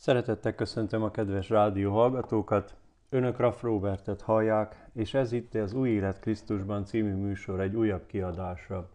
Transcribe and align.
Szeretettel 0.00 0.54
köszöntöm 0.54 1.02
a 1.02 1.10
kedves 1.10 1.48
rádió 1.48 1.92
hallgatókat. 1.92 2.74
Önök 3.08 3.38
Raff 3.38 3.62
Robertet 3.62 4.20
hallják, 4.20 4.88
és 4.92 5.14
ez 5.14 5.32
itt 5.32 5.54
az 5.54 5.72
Új 5.72 5.88
Élet 5.88 6.20
Krisztusban 6.20 6.84
című 6.84 7.14
műsor 7.14 7.60
egy 7.60 7.74
újabb 7.74 8.06
kiadása. 8.06 8.88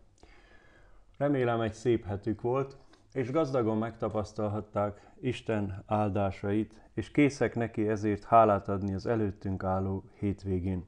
Remélem 1.17 1.61
egy 1.61 1.73
szép 1.73 2.05
hetük 2.05 2.41
volt, 2.41 2.77
és 3.13 3.31
gazdagon 3.31 3.77
megtapasztalhatták 3.77 5.09
Isten 5.21 5.83
áldásait, 5.85 6.73
és 6.93 7.11
készek 7.11 7.55
neki 7.55 7.87
ezért 7.87 8.23
hálát 8.23 8.67
adni 8.67 8.93
az 8.93 9.05
előttünk 9.05 9.63
álló 9.63 10.03
hétvégén. 10.13 10.85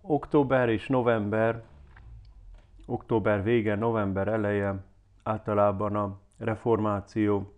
Október 0.00 0.68
és 0.68 0.88
november, 0.88 1.62
október 2.86 3.42
vége, 3.42 3.74
november 3.74 4.28
eleje 4.28 4.84
általában 5.22 5.96
a 5.96 6.18
reformációra 6.38 7.52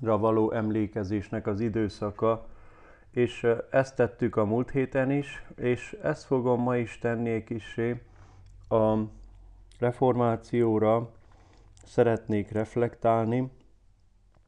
való 0.00 0.50
emlékezésnek 0.52 1.46
az 1.46 1.60
időszaka, 1.60 2.46
és 3.10 3.46
ezt 3.70 3.96
tettük 3.96 4.36
a 4.36 4.44
múlt 4.44 4.70
héten 4.70 5.10
is, 5.10 5.44
és 5.56 5.98
ezt 6.02 6.24
fogom 6.24 6.62
ma 6.62 6.76
is 6.76 6.98
tenni 6.98 7.30
egy 7.30 7.44
kicsi 7.44 8.00
a 8.68 8.96
reformációra 9.78 11.10
szeretnék 11.84 12.50
reflektálni, 12.50 13.50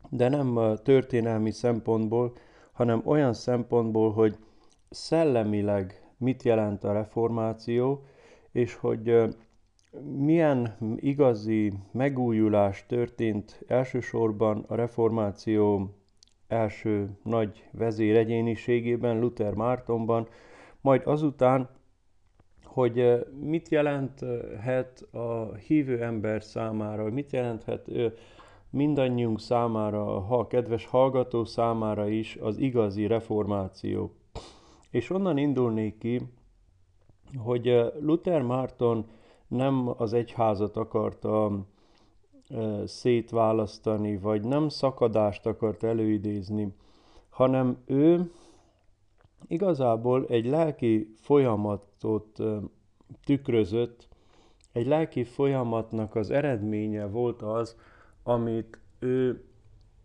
de 0.08 0.28
nem 0.28 0.78
történelmi 0.82 1.50
szempontból, 1.50 2.32
hanem 2.72 3.02
olyan 3.04 3.32
szempontból, 3.32 4.12
hogy 4.12 4.36
szellemileg 4.90 6.02
mit 6.16 6.42
jelent 6.42 6.84
a 6.84 6.92
reformáció, 6.92 8.04
és 8.52 8.74
hogy 8.74 9.34
milyen 10.00 10.76
igazi 10.96 11.72
megújulás 11.90 12.86
történt 12.86 13.64
elsősorban 13.66 14.64
a 14.68 14.74
reformáció 14.74 15.94
első 16.48 17.18
nagy 17.22 17.68
vezéregyéniségében, 17.72 19.20
Luther 19.20 19.54
Mártonban, 19.54 20.28
majd 20.80 21.02
azután, 21.04 21.68
hogy 22.64 23.26
mit 23.40 23.68
jelenthet 23.68 25.00
a 25.12 25.54
hívő 25.54 26.02
ember 26.02 26.42
számára, 26.42 27.10
mit 27.10 27.32
jelenthet 27.32 27.90
mindannyiunk 28.70 29.40
számára, 29.40 30.20
ha 30.20 30.46
kedves 30.46 30.86
hallgató 30.86 31.44
számára 31.44 32.08
is 32.08 32.36
az 32.36 32.58
igazi 32.58 33.06
reformáció. 33.06 34.14
És 34.90 35.10
onnan 35.10 35.38
indulnék 35.38 35.98
ki, 35.98 36.20
hogy 37.36 37.92
Luther 38.00 38.42
Márton 38.42 39.06
nem 39.52 39.94
az 39.96 40.12
egyházat 40.12 40.76
akarta 40.76 41.64
szétválasztani, 42.84 44.16
vagy 44.16 44.44
nem 44.44 44.68
szakadást 44.68 45.46
akart 45.46 45.82
előidézni, 45.82 46.74
hanem 47.28 47.76
ő 47.86 48.30
igazából 49.46 50.26
egy 50.26 50.46
lelki 50.46 51.14
folyamatot 51.16 52.38
tükrözött, 53.24 54.08
egy 54.72 54.86
lelki 54.86 55.24
folyamatnak 55.24 56.14
az 56.14 56.30
eredménye 56.30 57.06
volt 57.06 57.42
az, 57.42 57.76
amit 58.22 58.78
ő 58.98 59.44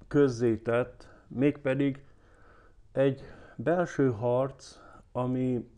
közzétett, 0.08 1.08
mégpedig 1.28 2.06
egy 2.92 3.22
belső 3.56 4.12
harc, 4.12 4.78
ami 5.12 5.70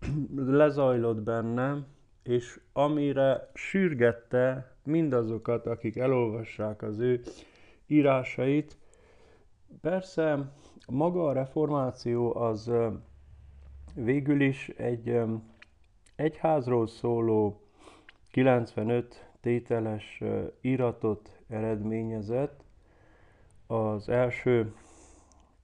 lezajlott 0.36 1.22
benne, 1.22 1.86
és 2.26 2.60
amire 2.72 3.50
sürgette 3.54 4.74
mindazokat, 4.84 5.66
akik 5.66 5.96
elolvassák 5.96 6.82
az 6.82 6.98
ő 6.98 7.22
írásait. 7.86 8.76
Persze 9.80 10.52
maga 10.88 11.26
a 11.26 11.32
reformáció 11.32 12.36
az 12.36 12.70
végül 13.94 14.40
is 14.40 14.68
egy 14.68 15.20
egyházról 16.16 16.86
szóló 16.86 17.60
95 18.30 19.26
tételes 19.40 20.22
iratot 20.60 21.30
eredményezett. 21.48 22.64
Az 23.66 24.08
első 24.08 24.74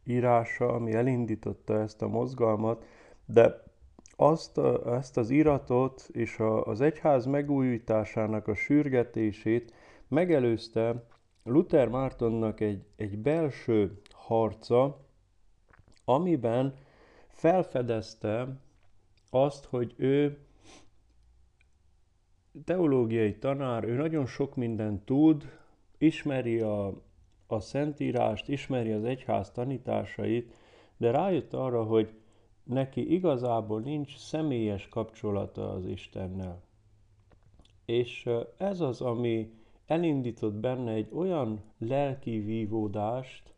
írása, 0.04 0.68
ami 0.68 0.92
elindította 0.92 1.80
ezt 1.80 2.02
a 2.02 2.08
mozgalmat, 2.08 2.84
de 3.24 3.62
azt, 4.16 4.58
ezt 4.86 5.16
az 5.16 5.30
iratot 5.30 6.08
és 6.12 6.38
a, 6.38 6.64
az 6.64 6.80
egyház 6.80 7.26
megújításának 7.26 8.48
a 8.48 8.54
sürgetését 8.54 9.72
megelőzte 10.08 11.04
Luther 11.44 11.88
Mártonnak 11.88 12.60
egy, 12.60 12.84
egy 12.96 13.18
belső 13.18 14.00
harca, 14.10 15.00
amiben 16.04 16.74
felfedezte 17.28 18.60
azt, 19.30 19.64
hogy 19.64 19.94
ő 19.96 20.38
teológiai 22.64 23.38
tanár, 23.38 23.84
ő 23.84 23.94
nagyon 23.94 24.26
sok 24.26 24.56
mindent 24.56 25.04
tud, 25.04 25.58
ismeri 25.98 26.60
a, 26.60 27.02
a 27.46 27.60
Szentírást, 27.60 28.48
ismeri 28.48 28.92
az 28.92 29.04
egyház 29.04 29.50
tanításait, 29.50 30.54
de 30.96 31.10
rájött 31.10 31.52
arra, 31.52 31.82
hogy 31.84 32.21
neki 32.64 33.12
igazából 33.12 33.80
nincs 33.80 34.16
személyes 34.16 34.88
kapcsolata 34.88 35.72
az 35.72 35.86
Istennel. 35.86 36.62
És 37.84 38.28
ez 38.56 38.80
az, 38.80 39.00
ami 39.00 39.52
elindított 39.86 40.54
benne 40.54 40.92
egy 40.92 41.08
olyan 41.14 41.62
lelki 41.78 42.38
vívódást, 42.38 43.54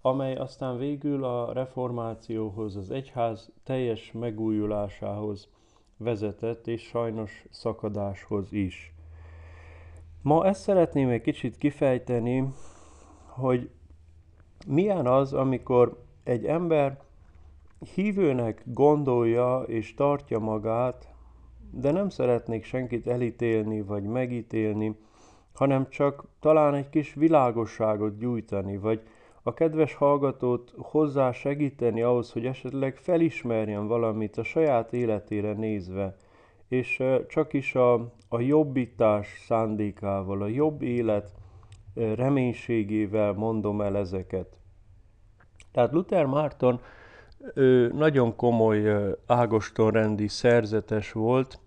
amely 0.00 0.34
aztán 0.36 0.78
végül 0.78 1.24
a 1.24 1.52
reformációhoz, 1.52 2.76
az 2.76 2.90
egyház 2.90 3.52
teljes 3.62 4.12
megújulásához 4.12 5.48
vezetett, 5.96 6.66
és 6.66 6.82
sajnos 6.82 7.44
szakadáshoz 7.50 8.52
is. 8.52 8.94
Ma 10.22 10.46
ezt 10.46 10.60
szeretném 10.60 11.08
egy 11.08 11.20
kicsit 11.20 11.56
kifejteni, 11.56 12.48
hogy 13.26 13.70
milyen 14.66 15.06
az, 15.06 15.32
amikor 15.32 16.04
egy 16.24 16.44
ember 16.44 17.02
hívőnek 17.84 18.62
gondolja 18.64 19.62
és 19.66 19.94
tartja 19.94 20.38
magát, 20.38 21.08
de 21.70 21.90
nem 21.90 22.08
szeretnék 22.08 22.64
senkit 22.64 23.06
elítélni 23.06 23.82
vagy 23.82 24.02
megítélni, 24.02 24.96
hanem 25.52 25.88
csak 25.88 26.24
talán 26.40 26.74
egy 26.74 26.88
kis 26.88 27.14
világosságot 27.14 28.18
gyújtani, 28.18 28.76
vagy 28.76 29.02
a 29.42 29.54
kedves 29.54 29.94
hallgatót 29.94 30.72
hozzá 30.76 31.32
segíteni 31.32 32.02
ahhoz, 32.02 32.32
hogy 32.32 32.46
esetleg 32.46 32.96
felismerjen 32.96 33.86
valamit 33.86 34.36
a 34.36 34.42
saját 34.42 34.92
életére 34.92 35.52
nézve, 35.52 36.16
és 36.68 37.02
csak 37.28 37.52
is 37.52 37.74
a, 37.74 37.94
a 38.28 38.40
jobbítás 38.40 39.44
szándékával, 39.46 40.42
a 40.42 40.46
jobb 40.46 40.82
élet 40.82 41.32
reménységével 41.94 43.32
mondom 43.32 43.80
el 43.80 43.96
ezeket. 43.96 44.56
Tehát 45.72 45.92
Luther 45.92 46.26
Márton 46.26 46.80
ő 47.54 47.92
nagyon 47.92 48.36
komoly 48.36 49.14
ágostonrendi 49.26 50.28
szerzetes 50.28 51.12
volt, 51.12 51.58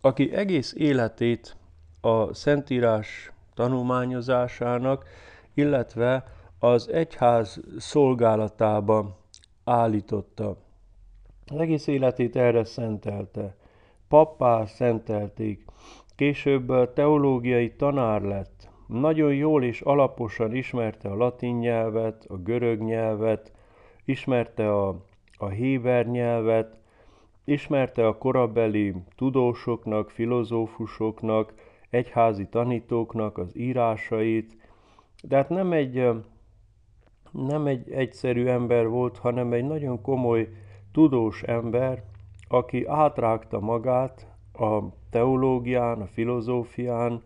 aki 0.00 0.32
egész 0.32 0.74
életét 0.76 1.56
a 2.00 2.34
Szentírás 2.34 3.32
tanulmányozásának, 3.54 5.04
illetve 5.54 6.24
az 6.58 6.88
egyház 6.88 7.60
szolgálatába 7.78 9.18
állította. 9.64 10.56
Az 11.46 11.58
egész 11.58 11.86
életét 11.86 12.36
erre 12.36 12.64
szentelte. 12.64 13.56
Pappá 14.08 14.64
szentelték. 14.64 15.64
Később 16.16 16.92
teológiai 16.92 17.74
tanár 17.74 18.22
lett. 18.22 18.68
Nagyon 18.86 19.34
jól 19.34 19.64
és 19.64 19.80
alaposan 19.80 20.54
ismerte 20.54 21.08
a 21.08 21.16
latin 21.16 21.56
nyelvet, 21.56 22.24
a 22.28 22.36
görög 22.36 22.82
nyelvet, 22.82 23.52
ismerte 24.04 24.72
a 24.72 25.04
a 25.38 25.48
héber 25.48 26.06
nyelvet, 26.06 26.78
ismerte 27.44 28.06
a 28.06 28.18
korabeli 28.18 28.94
tudósoknak, 29.16 30.10
filozófusoknak, 30.10 31.54
egyházi 31.90 32.46
tanítóknak 32.46 33.38
az 33.38 33.56
írásait, 33.56 34.56
de 35.22 35.36
hát 35.36 35.48
nem 35.48 35.72
egy, 35.72 36.08
nem 37.30 37.66
egy 37.66 37.90
egyszerű 37.90 38.46
ember 38.46 38.88
volt, 38.88 39.18
hanem 39.18 39.52
egy 39.52 39.64
nagyon 39.64 40.02
komoly 40.02 40.48
tudós 40.92 41.42
ember, 41.42 42.02
aki 42.48 42.84
átrágta 42.86 43.60
magát 43.60 44.26
a 44.52 44.78
teológián, 45.10 46.00
a 46.00 46.06
filozófián, 46.06 47.22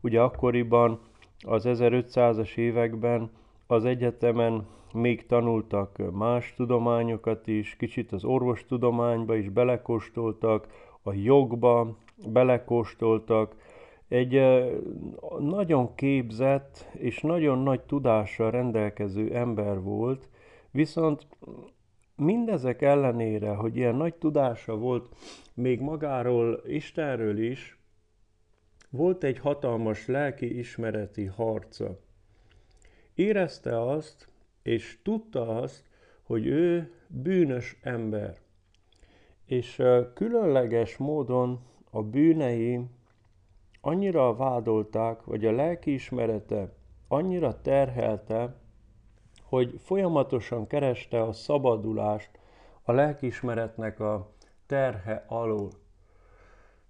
ugye 0.00 0.20
akkoriban 0.20 1.00
az 1.40 1.64
1500-as 1.68 2.56
években 2.56 3.30
az 3.66 3.84
egyetemen 3.84 4.66
még 4.92 5.26
tanultak 5.26 6.12
más 6.12 6.54
tudományokat 6.54 7.46
is, 7.46 7.76
kicsit 7.76 8.12
az 8.12 8.24
orvostudományba 8.24 9.34
is 9.34 9.48
belekóstoltak, 9.48 10.66
a 11.02 11.12
jogba 11.12 11.96
belekóstoltak, 12.26 13.56
egy 14.08 14.40
nagyon 15.38 15.94
képzett 15.94 16.88
és 16.92 17.20
nagyon 17.20 17.58
nagy 17.58 17.80
tudással 17.80 18.50
rendelkező 18.50 19.34
ember 19.34 19.82
volt, 19.82 20.28
viszont 20.70 21.26
mindezek 22.16 22.82
ellenére, 22.82 23.54
hogy 23.54 23.76
ilyen 23.76 23.94
nagy 23.94 24.14
tudása 24.14 24.76
volt 24.76 25.16
még 25.54 25.80
magáról, 25.80 26.62
Istenről 26.66 27.38
is, 27.38 27.78
volt 28.90 29.24
egy 29.24 29.38
hatalmas 29.38 30.06
lelki 30.06 30.58
ismereti 30.58 31.24
harca. 31.24 31.98
Érezte 33.14 33.82
azt, 33.82 34.29
és 34.62 34.98
tudta 35.02 35.56
azt, 35.56 35.84
hogy 36.22 36.46
ő 36.46 36.92
bűnös 37.06 37.78
ember. 37.82 38.36
És 39.44 39.82
különleges 40.14 40.96
módon 40.96 41.60
a 41.90 42.02
bűnei 42.02 42.80
annyira 43.80 44.34
vádolták, 44.36 45.24
vagy 45.24 45.46
a 45.46 45.52
lelkiismerete 45.52 46.72
annyira 47.08 47.60
terhelte, 47.60 48.54
hogy 49.42 49.80
folyamatosan 49.84 50.66
kereste 50.66 51.22
a 51.22 51.32
szabadulást 51.32 52.30
a 52.82 52.92
lelkiismeretnek 52.92 54.00
a 54.00 54.30
terhe 54.66 55.24
alól. 55.28 55.70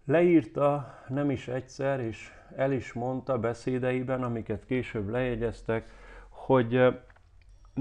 Leírta 0.05 0.95
nem 1.09 1.31
is 1.31 1.49
egyszer, 1.49 2.01
és 2.01 2.31
el 2.57 2.73
is 2.73 2.93
mondta 2.93 3.39
beszédeiben, 3.39 4.23
amiket 4.23 4.65
később 4.65 5.09
lejegyeztek, 5.09 5.91
hogy 6.29 7.01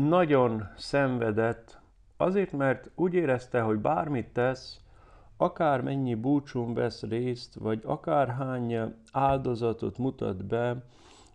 nagyon 0.07 0.67
szenvedett, 0.77 1.79
azért, 2.17 2.51
mert 2.51 2.89
úgy 2.95 3.13
érezte, 3.13 3.61
hogy 3.61 3.77
bármit 3.77 4.27
tesz, 4.27 4.79
akár 5.37 5.81
mennyi 5.81 6.15
búcsún 6.15 6.73
vesz 6.73 7.03
részt, 7.03 7.55
vagy 7.55 7.81
akárhány 7.85 8.93
áldozatot 9.11 9.97
mutat 9.97 10.45
be, 10.45 10.83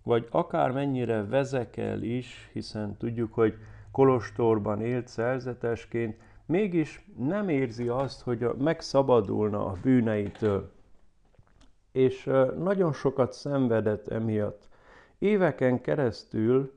vagy 0.02 0.28
akár 0.30 0.70
mennyire 0.70 1.24
vezekel 1.24 2.02
is, 2.02 2.50
hiszen 2.52 2.96
tudjuk, 2.96 3.34
hogy 3.34 3.54
kolostorban 3.90 4.80
élt 4.80 5.08
szerzetesként, 5.08 6.16
mégis 6.46 7.04
nem 7.18 7.48
érzi 7.48 7.88
azt, 7.88 8.22
hogy 8.22 8.48
megszabadulna 8.58 9.66
a 9.66 9.76
bűneitől. 9.82 10.72
És 11.92 12.30
nagyon 12.58 12.92
sokat 12.92 13.32
szenvedett 13.32 14.08
emiatt. 14.08 14.68
Éveken 15.18 15.80
keresztül 15.80 16.72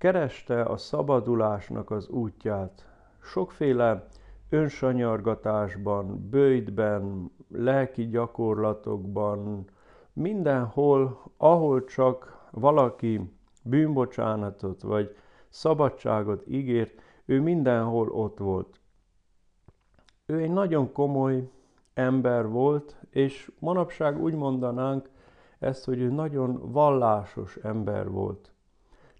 kereste 0.00 0.62
a 0.62 0.76
szabadulásnak 0.76 1.90
az 1.90 2.08
útját. 2.08 2.86
Sokféle 3.22 4.06
önsanyargatásban, 4.48 6.28
bőjtben, 6.30 7.30
lelki 7.48 8.08
gyakorlatokban, 8.08 9.64
mindenhol, 10.12 11.22
ahol 11.36 11.84
csak 11.84 12.48
valaki 12.50 13.32
bűnbocsánatot 13.64 14.82
vagy 14.82 15.16
szabadságot 15.48 16.46
ígért, 16.46 17.02
ő 17.24 17.40
mindenhol 17.40 18.08
ott 18.08 18.38
volt. 18.38 18.80
Ő 20.26 20.38
egy 20.38 20.52
nagyon 20.52 20.92
komoly 20.92 21.50
ember 21.94 22.48
volt, 22.48 22.96
és 23.10 23.52
manapság 23.58 24.22
úgy 24.22 24.34
mondanánk 24.34 25.10
ezt, 25.58 25.84
hogy 25.84 26.00
ő 26.00 26.10
nagyon 26.10 26.72
vallásos 26.72 27.56
ember 27.56 28.10
volt. 28.10 28.54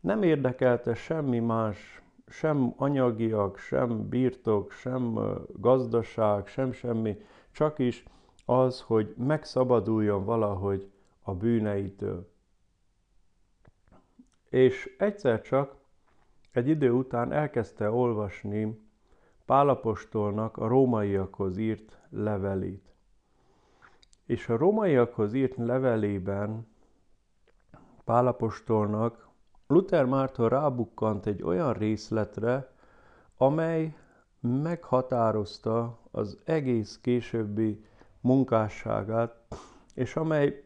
Nem 0.00 0.22
érdekelte 0.22 0.94
semmi 0.94 1.38
más 1.38 2.02
sem 2.26 2.74
anyagiak, 2.76 3.58
sem 3.58 4.08
birtok, 4.08 4.70
sem 4.70 5.18
gazdaság, 5.52 6.46
sem 6.46 6.72
semmi, 6.72 7.20
csak 7.50 7.78
is 7.78 8.04
az, 8.44 8.80
hogy 8.80 9.14
megszabaduljon 9.16 10.24
valahogy 10.24 10.90
a 11.22 11.34
bűneitől. 11.34 12.30
És 14.48 14.94
egyszer 14.98 15.42
csak 15.42 15.74
egy 16.52 16.68
idő 16.68 16.90
után 16.90 17.32
elkezdte 17.32 17.90
olvasni 17.90 18.88
Pálapostolnak 19.44 20.56
a 20.56 20.66
rómaiakhoz 20.66 21.56
írt 21.56 21.98
levelét. 22.08 22.94
És 24.26 24.48
a 24.48 24.56
rómaiakhoz 24.56 25.32
írt 25.34 25.56
levelében 25.56 26.66
Pálapostolnak 28.04 29.29
Luther 29.70 30.04
Márton 30.04 30.48
rábukkant 30.48 31.26
egy 31.26 31.42
olyan 31.42 31.72
részletre, 31.72 32.72
amely 33.36 33.96
meghatározta 34.40 35.98
az 36.10 36.38
egész 36.44 36.98
későbbi 37.02 37.84
munkásságát, 38.20 39.36
és 39.94 40.16
amely 40.16 40.64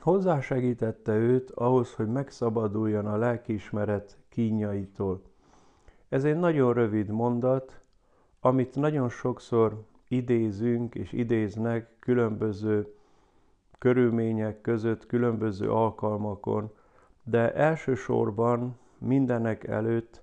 hozzásegítette 0.00 1.12
őt 1.12 1.50
ahhoz, 1.50 1.94
hogy 1.94 2.08
megszabaduljon 2.08 3.06
a 3.06 3.16
lelkiismeret 3.16 4.18
kínjaitól. 4.28 5.22
Ez 6.08 6.24
egy 6.24 6.36
nagyon 6.36 6.72
rövid 6.72 7.08
mondat, 7.08 7.80
amit 8.40 8.74
nagyon 8.74 9.08
sokszor 9.08 9.84
idézünk 10.08 10.94
és 10.94 11.12
idéznek 11.12 11.96
különböző 11.98 12.94
körülmények 13.78 14.60
között, 14.60 15.06
különböző 15.06 15.70
alkalmakon, 15.70 16.72
de 17.28 17.52
elsősorban 17.54 18.78
mindenek 18.98 19.64
előtt 19.64 20.22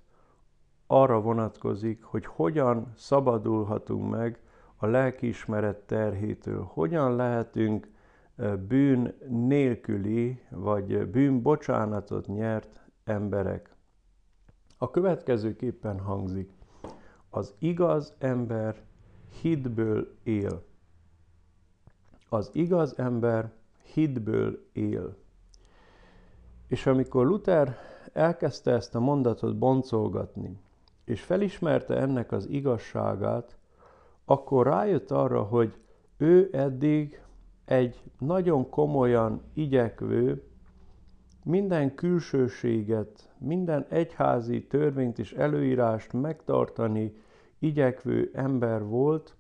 arra 0.88 1.22
vonatkozik, 1.22 2.04
hogy 2.04 2.26
hogyan 2.26 2.92
szabadulhatunk 2.96 4.10
meg 4.10 4.40
a 4.76 4.86
lelkiismeret 4.86 5.78
terhétől, 5.78 6.64
hogyan 6.64 7.16
lehetünk 7.16 7.88
bűn 8.68 9.14
nélküli, 9.28 10.42
vagy 10.50 11.08
bűn 11.08 11.42
bocsánatot 11.42 12.28
nyert 12.28 12.82
emberek. 13.04 13.76
A 14.78 14.90
következőképpen 14.90 16.00
hangzik. 16.00 16.52
Az 17.30 17.54
igaz 17.60 18.14
ember 18.18 18.82
hitből 19.42 20.18
él. 20.24 20.64
Az 22.30 22.50
igaz 22.54 22.98
ember 22.98 23.52
hitből 23.94 24.70
él. 24.74 25.23
És 26.74 26.86
amikor 26.86 27.26
Luther 27.26 27.78
elkezdte 28.14 28.72
ezt 28.72 28.96
a 28.96 29.00
mondatot 29.00 29.58
boncolgatni, 29.58 30.60
és 31.06 31.22
felismerte 31.22 31.96
ennek 31.96 32.32
az 32.32 32.50
igazságát, 32.50 33.58
akkor 34.26 34.66
rájött 34.66 35.12
arra, 35.12 35.42
hogy 35.42 35.74
ő 36.18 36.50
eddig 36.52 37.22
egy 37.66 38.02
nagyon 38.20 38.70
komolyan 38.70 39.42
igyekvő, 39.54 40.44
minden 41.44 41.96
külsőséget, 41.96 43.34
minden 43.38 43.86
egyházi 43.90 44.68
törvényt 44.68 45.20
és 45.20 45.34
előírást 45.34 46.14
megtartani 46.14 47.14
igyekvő 47.60 48.32
ember 48.34 48.84
volt, 48.84 49.36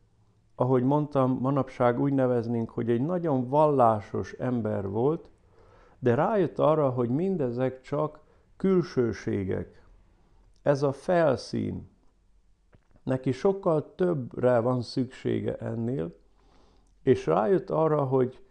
ahogy 0.56 0.84
mondtam, 0.84 1.38
manapság 1.42 2.00
úgy 2.00 2.13
neveznénk, 2.13 2.70
hogy 2.70 2.90
egy 2.90 3.02
nagyon 3.02 3.50
vallásos 3.50 4.32
ember 4.34 4.88
volt, 4.90 5.32
de 6.03 6.15
rájött 6.15 6.60
arra, 6.60 6.89
hogy 6.89 7.10
mindezek 7.10 7.81
csak 7.81 8.19
külsőségek. 8.57 9.83
Ez 10.62 10.83
a 10.83 10.91
felszín. 10.91 11.89
Neki 13.03 13.31
sokkal 13.31 13.95
többre 13.95 14.60
van 14.60 14.81
szüksége 14.81 15.55
ennél, 15.55 16.15
és 17.03 17.25
rájött 17.25 17.69
arra, 17.69 18.03
hogy 18.03 18.41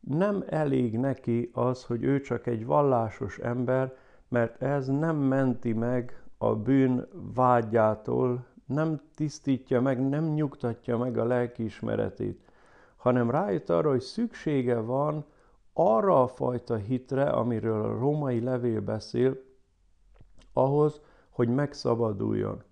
nem 0.00 0.44
elég 0.46 0.98
neki 0.98 1.50
az, 1.52 1.84
hogy 1.84 2.02
ő 2.02 2.20
csak 2.20 2.46
egy 2.46 2.66
vallásos 2.66 3.38
ember, 3.38 3.96
mert 4.28 4.62
ez 4.62 4.86
nem 4.86 5.16
menti 5.16 5.72
meg 5.72 6.22
a 6.38 6.54
bűn 6.54 7.08
vágyától, 7.34 8.46
nem 8.66 9.00
tisztítja 9.14 9.80
meg, 9.80 10.08
nem 10.08 10.24
nyugtatja 10.24 10.98
meg 10.98 11.18
a 11.18 11.24
lelkiismeretét, 11.24 12.40
hanem 12.96 13.30
rájött 13.30 13.70
arra, 13.70 13.90
hogy 13.90 14.00
szüksége 14.00 14.80
van 14.80 15.24
arra 15.74 16.22
a 16.22 16.26
fajta 16.26 16.76
hitre, 16.76 17.24
amiről 17.24 17.84
a 17.84 17.98
római 17.98 18.40
levél 18.40 18.80
beszél, 18.80 19.36
ahhoz, 20.52 21.00
hogy 21.30 21.48
megszabaduljon. 21.48 22.62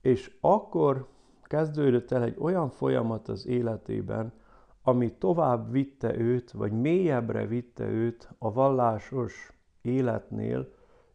És 0.00 0.36
akkor 0.40 1.08
kezdődött 1.42 2.10
el 2.10 2.22
egy 2.22 2.36
olyan 2.38 2.70
folyamat 2.70 3.28
az 3.28 3.46
életében, 3.46 4.32
ami 4.82 5.12
tovább 5.12 5.70
vitte 5.70 6.18
őt, 6.18 6.50
vagy 6.50 6.72
mélyebbre 6.72 7.46
vitte 7.46 7.84
őt 7.84 8.28
a 8.38 8.52
vallásos 8.52 9.52
életnél, 9.82 10.68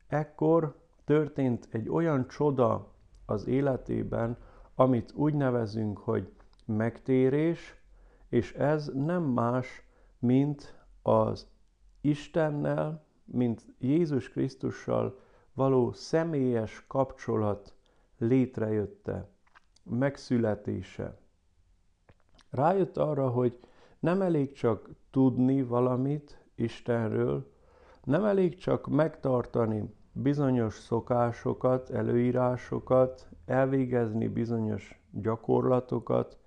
ekkor 0.07 0.75
történt 1.05 1.67
egy 1.71 1.89
olyan 1.89 2.27
csoda 2.27 2.91
az 3.25 3.47
életében, 3.47 4.37
amit 4.75 5.13
úgy 5.15 5.33
nevezünk, 5.33 5.97
hogy 5.97 6.31
megtérés, 6.65 7.75
és 8.29 8.53
ez 8.53 8.91
nem 8.93 9.23
más, 9.23 9.83
mint 10.19 10.74
az 11.05 11.47
Istennel, 12.01 13.05
mint 13.25 13.65
Jézus 13.77 14.29
Krisztussal 14.29 15.19
való 15.53 15.91
személyes 15.91 16.83
kapcsolat 16.87 17.73
létrejötte, 18.17 19.29
megszületése. 19.83 21.17
Rájött 22.49 22.97
arra, 22.97 23.29
hogy 23.29 23.59
nem 23.99 24.21
elég 24.21 24.51
csak 24.51 24.89
tudni 25.11 25.63
valamit, 25.63 26.43
Istenről, 26.55 27.51
nem 28.03 28.25
elég 28.25 28.55
csak 28.55 28.87
megtartani 28.87 29.93
bizonyos 30.11 30.73
szokásokat, 30.73 31.89
előírásokat, 31.89 33.27
elvégezni 33.45 34.27
bizonyos 34.27 35.01
gyakorlatokat, 35.11 36.37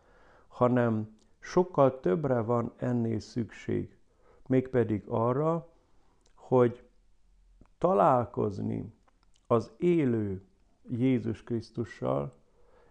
hanem 0.49 1.17
sokkal 1.39 2.01
többre 2.01 2.41
van 2.41 2.73
ennél 2.77 3.21
szükség. 3.21 3.98
Mégpedig 4.49 5.03
arra, 5.07 5.69
hogy 6.35 6.83
találkozni 7.79 8.95
az 9.47 9.73
élő 9.77 10.43
Jézus 10.91 11.43
Krisztussal, 11.43 12.35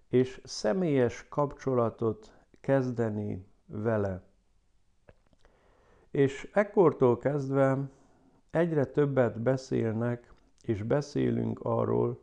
és 0.08 0.42
személyes 0.44 1.26
kapcsolatot 1.30 2.34
kezdeni 2.60 3.46
vele. 3.66 4.24
És 6.12 6.50
ekkortól 6.54 7.18
kezdve 7.18 7.90
egyre 8.52 8.86
többet 8.86 9.42
beszélnek 9.42 10.34
és 10.62 10.84
beszélünk 10.84 11.60
arról, 11.60 12.22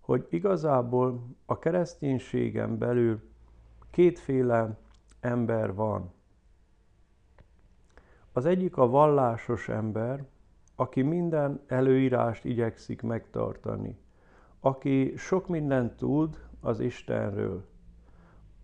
hogy 0.00 0.26
igazából 0.30 1.26
a 1.46 1.58
kereszténységen 1.58 2.78
belül 2.78 3.20
kétféle 3.90 4.78
ember 5.20 5.74
van. 5.74 6.12
Az 8.40 8.46
egyik 8.46 8.76
a 8.76 8.88
vallásos 8.88 9.68
ember, 9.68 10.24
aki 10.76 11.02
minden 11.02 11.60
előírást 11.66 12.44
igyekszik 12.44 13.02
megtartani, 13.02 13.98
aki 14.60 15.16
sok 15.16 15.48
mindent 15.48 15.96
tud 15.96 16.36
az 16.60 16.80
Istenről, 16.80 17.64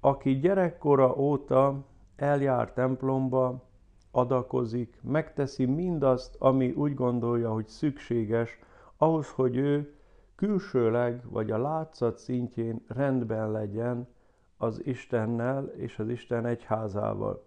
aki 0.00 0.38
gyerekkora 0.38 1.16
óta 1.16 1.84
eljár 2.16 2.72
templomba, 2.72 3.64
adakozik, 4.10 4.98
megteszi 5.02 5.64
mindazt, 5.64 6.36
ami 6.38 6.70
úgy 6.70 6.94
gondolja, 6.94 7.52
hogy 7.52 7.68
szükséges 7.68 8.58
ahhoz, 8.96 9.30
hogy 9.30 9.56
ő 9.56 9.94
külsőleg 10.34 11.30
vagy 11.30 11.50
a 11.50 11.58
látszat 11.58 12.18
szintjén 12.18 12.84
rendben 12.88 13.50
legyen 13.50 14.08
az 14.56 14.86
Istennel 14.86 15.64
és 15.66 15.98
az 15.98 16.08
Isten 16.08 16.46
egyházával. 16.46 17.44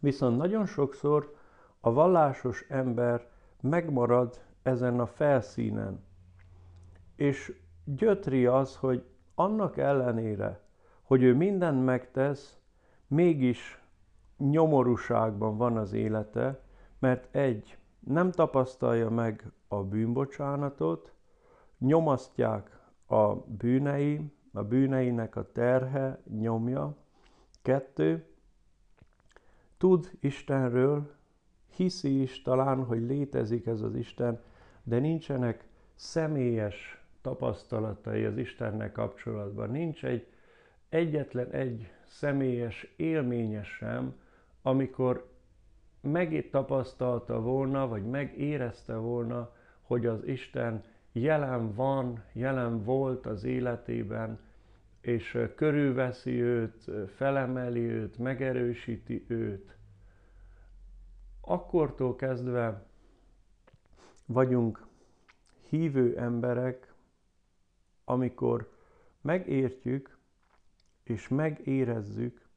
Viszont 0.00 0.36
nagyon 0.36 0.66
sokszor 0.66 1.34
a 1.80 1.92
vallásos 1.92 2.64
ember 2.68 3.28
megmarad 3.60 4.40
ezen 4.62 5.00
a 5.00 5.06
felszínen, 5.06 6.04
és 7.16 7.60
gyötri 7.84 8.46
az, 8.46 8.76
hogy 8.76 9.04
annak 9.34 9.76
ellenére, 9.76 10.60
hogy 11.02 11.22
ő 11.22 11.34
mindent 11.34 11.84
megtesz, 11.84 12.58
mégis 13.06 13.82
nyomorúságban 14.36 15.56
van 15.56 15.76
az 15.76 15.92
élete, 15.92 16.60
mert 16.98 17.34
egy, 17.34 17.78
nem 18.00 18.30
tapasztalja 18.30 19.10
meg 19.10 19.52
a 19.68 19.82
bűnbocsánatot, 19.84 21.12
nyomasztják 21.78 22.80
a 23.06 23.34
bűnei, 23.34 24.32
a 24.52 24.62
bűneinek 24.62 25.36
a 25.36 25.52
terhe 25.52 26.22
nyomja. 26.38 26.96
Kettő, 27.62 28.26
tud 29.78 30.10
Istenről, 30.20 31.14
hiszi 31.76 32.22
is 32.22 32.42
talán, 32.42 32.84
hogy 32.84 33.00
létezik 33.00 33.66
ez 33.66 33.80
az 33.80 33.94
Isten, 33.94 34.40
de 34.82 34.98
nincsenek 34.98 35.68
személyes 35.94 37.02
tapasztalatai 37.20 38.24
az 38.24 38.36
Istennel 38.36 38.92
kapcsolatban. 38.92 39.70
Nincs 39.70 40.04
egy 40.04 40.26
egyetlen 40.88 41.50
egy 41.50 41.90
személyes 42.04 42.92
élménye 42.96 43.62
sem, 43.62 44.14
amikor 44.62 45.30
megtapasztalta 46.00 47.40
volna, 47.40 47.88
vagy 47.88 48.04
megérezte 48.04 48.96
volna, 48.96 49.52
hogy 49.82 50.06
az 50.06 50.26
Isten 50.26 50.82
jelen 51.12 51.74
van, 51.74 52.24
jelen 52.32 52.84
volt 52.84 53.26
az 53.26 53.44
életében, 53.44 54.38
és 55.08 55.38
körülveszi 55.54 56.40
őt, 56.40 56.90
felemeli 57.14 57.80
őt, 57.80 58.18
megerősíti 58.18 59.24
őt. 59.28 59.76
Akkortól 61.40 62.16
kezdve 62.16 62.86
vagyunk 64.26 64.86
hívő 65.68 66.18
emberek, 66.18 66.94
amikor 68.04 68.72
megértjük 69.20 70.18
és 71.02 71.28
megérezzük, 71.28 72.48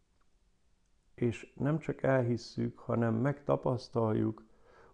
és 1.16 1.54
nem 1.56 1.80
csak 1.80 2.04
elhisszük, 2.04 2.80
hanem 2.80 3.16
megtapasztaljuk, 3.16 4.44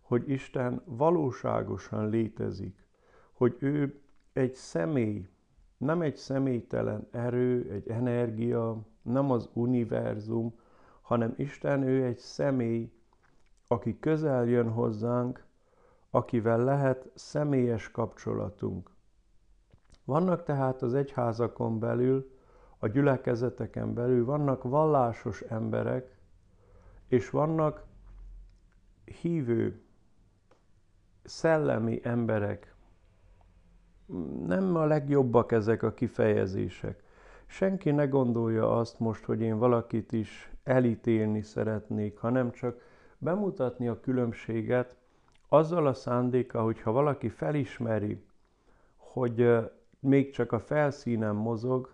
hogy 0.01 0.29
Isten 0.29 0.81
valóságosan 0.85 2.09
létezik, 2.09 2.87
hogy 3.31 3.55
ő 3.59 4.01
egy 4.33 4.53
személy, 4.53 5.27
nem 5.77 6.01
egy 6.01 6.15
személytelen 6.15 7.07
erő, 7.11 7.71
egy 7.71 7.89
energia, 7.89 8.77
nem 9.01 9.31
az 9.31 9.49
univerzum, 9.53 10.59
hanem 11.01 11.33
Isten 11.37 11.83
ő 11.83 12.03
egy 12.03 12.17
személy, 12.17 12.91
aki 13.67 13.99
közel 13.99 14.45
jön 14.45 14.69
hozzánk, 14.69 15.45
akivel 16.09 16.63
lehet 16.63 17.09
személyes 17.13 17.91
kapcsolatunk. 17.91 18.91
Vannak 20.05 20.43
tehát 20.43 20.81
az 20.81 20.93
egyházakon 20.93 21.79
belül, 21.79 22.35
a 22.77 22.87
gyülekezeteken 22.87 23.93
belül, 23.93 24.25
vannak 24.25 24.63
vallásos 24.63 25.41
emberek, 25.41 26.17
és 27.07 27.29
vannak 27.29 27.85
hívő, 29.21 29.81
szellemi 31.23 31.99
emberek. 32.03 32.75
Nem 34.45 34.75
a 34.75 34.85
legjobbak 34.85 35.51
ezek 35.51 35.83
a 35.83 35.93
kifejezések. 35.93 37.03
Senki 37.45 37.91
ne 37.91 38.05
gondolja 38.05 38.77
azt 38.77 38.99
most, 38.99 39.23
hogy 39.23 39.41
én 39.41 39.57
valakit 39.57 40.11
is 40.11 40.51
elítélni 40.63 41.41
szeretnék, 41.41 42.17
hanem 42.17 42.51
csak 42.51 42.81
bemutatni 43.17 43.87
a 43.87 43.99
különbséget 43.99 44.95
azzal 45.47 45.87
a 45.87 45.93
szándéka, 45.93 46.61
hogyha 46.61 46.91
valaki 46.91 47.29
felismeri, 47.29 48.23
hogy 48.95 49.57
még 49.99 50.31
csak 50.31 50.51
a 50.51 50.59
felszínen 50.59 51.35
mozog, 51.35 51.89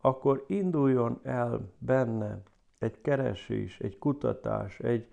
akkor 0.00 0.44
induljon 0.46 1.20
el 1.22 1.72
benne 1.78 2.38
egy 2.78 3.00
keresés, 3.00 3.78
egy 3.78 3.98
kutatás, 3.98 4.78
egy 4.78 5.08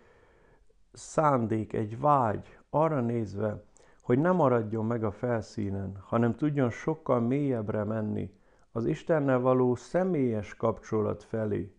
szándék, 0.92 1.74
egy 1.74 2.00
vágy 2.00 2.58
arra 2.70 3.02
nézve, 3.02 3.64
hogy 4.02 4.20
ne 4.20 4.32
maradjon 4.32 4.86
meg 4.86 5.04
a 5.04 5.12
felszínen, 5.12 5.98
hanem 6.06 6.36
tudjon 6.36 6.70
sokkal 6.70 7.20
mélyebbre 7.20 7.84
menni 7.84 8.34
az 8.72 8.86
Istennel 8.86 9.40
való 9.40 9.76
személyes 9.76 10.56
kapcsolat 10.56 11.24
felé. 11.24 11.76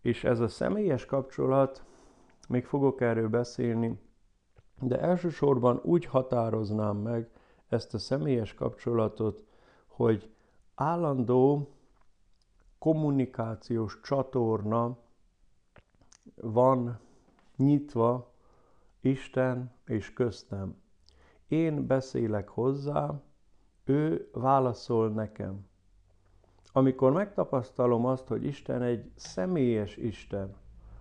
És 0.00 0.24
ez 0.24 0.40
a 0.40 0.48
személyes 0.48 1.04
kapcsolat, 1.04 1.84
még 2.48 2.64
fogok 2.64 3.00
erről 3.00 3.28
beszélni, 3.28 4.00
de 4.80 5.00
elsősorban 5.00 5.80
úgy 5.82 6.04
határoznám 6.04 6.96
meg 6.96 7.30
ezt 7.68 7.94
a 7.94 7.98
személyes 7.98 8.54
kapcsolatot, 8.54 9.44
hogy 9.86 10.30
állandó 10.74 11.72
kommunikációs 12.78 14.00
csatorna 14.02 14.98
van 16.34 16.98
nyitva 17.56 18.32
Isten 19.00 19.72
és 19.84 20.12
köztem. 20.12 20.76
Én 21.48 21.86
beszélek 21.86 22.48
hozzá, 22.48 23.20
ő 23.84 24.28
válaszol 24.32 25.08
nekem. 25.08 25.66
Amikor 26.72 27.12
megtapasztalom 27.12 28.06
azt, 28.06 28.28
hogy 28.28 28.44
Isten 28.44 28.82
egy 28.82 29.10
személyes 29.14 29.96
Isten, 29.96 30.56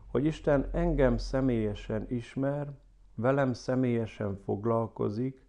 hogy 0.07 0.25
Isten 0.25 0.69
engem 0.71 1.17
személyesen 1.17 2.05
ismer, 2.09 2.71
velem 3.15 3.53
személyesen 3.53 4.35
foglalkozik, 4.35 5.45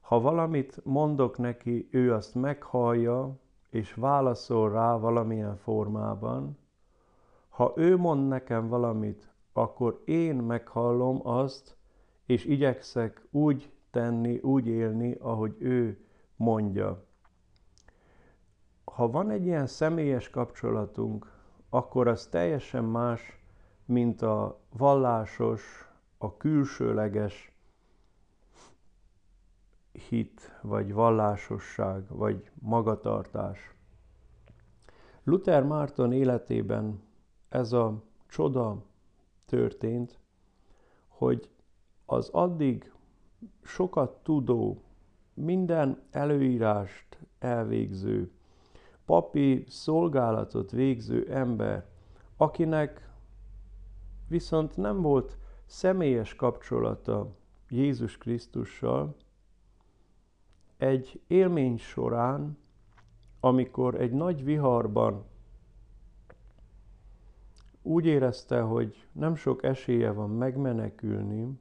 ha 0.00 0.20
valamit 0.20 0.80
mondok 0.84 1.38
neki, 1.38 1.88
ő 1.90 2.12
azt 2.12 2.34
meghallja, 2.34 3.40
és 3.70 3.94
válaszol 3.94 4.70
rá 4.70 4.96
valamilyen 4.96 5.56
formában, 5.56 6.58
ha 7.48 7.72
ő 7.76 7.96
mond 7.96 8.28
nekem 8.28 8.68
valamit, 8.68 9.34
akkor 9.52 10.02
én 10.04 10.36
meghallom 10.36 11.20
azt, 11.26 11.76
és 12.26 12.44
igyekszek 12.44 13.26
úgy 13.30 13.71
tenni, 13.92 14.38
úgy 14.38 14.66
élni, 14.66 15.16
ahogy 15.20 15.56
ő 15.58 16.04
mondja. 16.36 17.04
Ha 18.84 19.10
van 19.10 19.30
egy 19.30 19.44
ilyen 19.44 19.66
személyes 19.66 20.30
kapcsolatunk, 20.30 21.32
akkor 21.68 22.08
az 22.08 22.26
teljesen 22.26 22.84
más, 22.84 23.38
mint 23.84 24.22
a 24.22 24.60
vallásos, 24.76 25.88
a 26.18 26.36
külsőleges 26.36 27.52
hit, 29.92 30.58
vagy 30.62 30.92
vallásosság, 30.92 32.04
vagy 32.08 32.50
magatartás. 32.60 33.74
Luther 35.24 35.64
Márton 35.64 36.12
életében 36.12 37.02
ez 37.48 37.72
a 37.72 38.02
csoda 38.26 38.82
történt, 39.46 40.18
hogy 41.08 41.50
az 42.06 42.28
addig 42.28 42.92
sokat 43.62 44.22
tudó, 44.22 44.82
minden 45.34 46.02
előírást 46.10 47.18
elvégző, 47.38 48.30
papi 49.04 49.64
szolgálatot 49.68 50.70
végző 50.70 51.26
ember, 51.30 51.86
akinek 52.36 53.10
viszont 54.28 54.76
nem 54.76 55.00
volt 55.00 55.38
személyes 55.66 56.34
kapcsolata 56.34 57.36
Jézus 57.68 58.18
Krisztussal, 58.18 59.16
egy 60.76 61.20
élmény 61.26 61.78
során, 61.78 62.58
amikor 63.40 64.00
egy 64.00 64.12
nagy 64.12 64.44
viharban 64.44 65.24
úgy 67.82 68.06
érezte, 68.06 68.60
hogy 68.60 69.06
nem 69.12 69.34
sok 69.34 69.62
esélye 69.62 70.10
van 70.10 70.30
megmenekülni, 70.30 71.60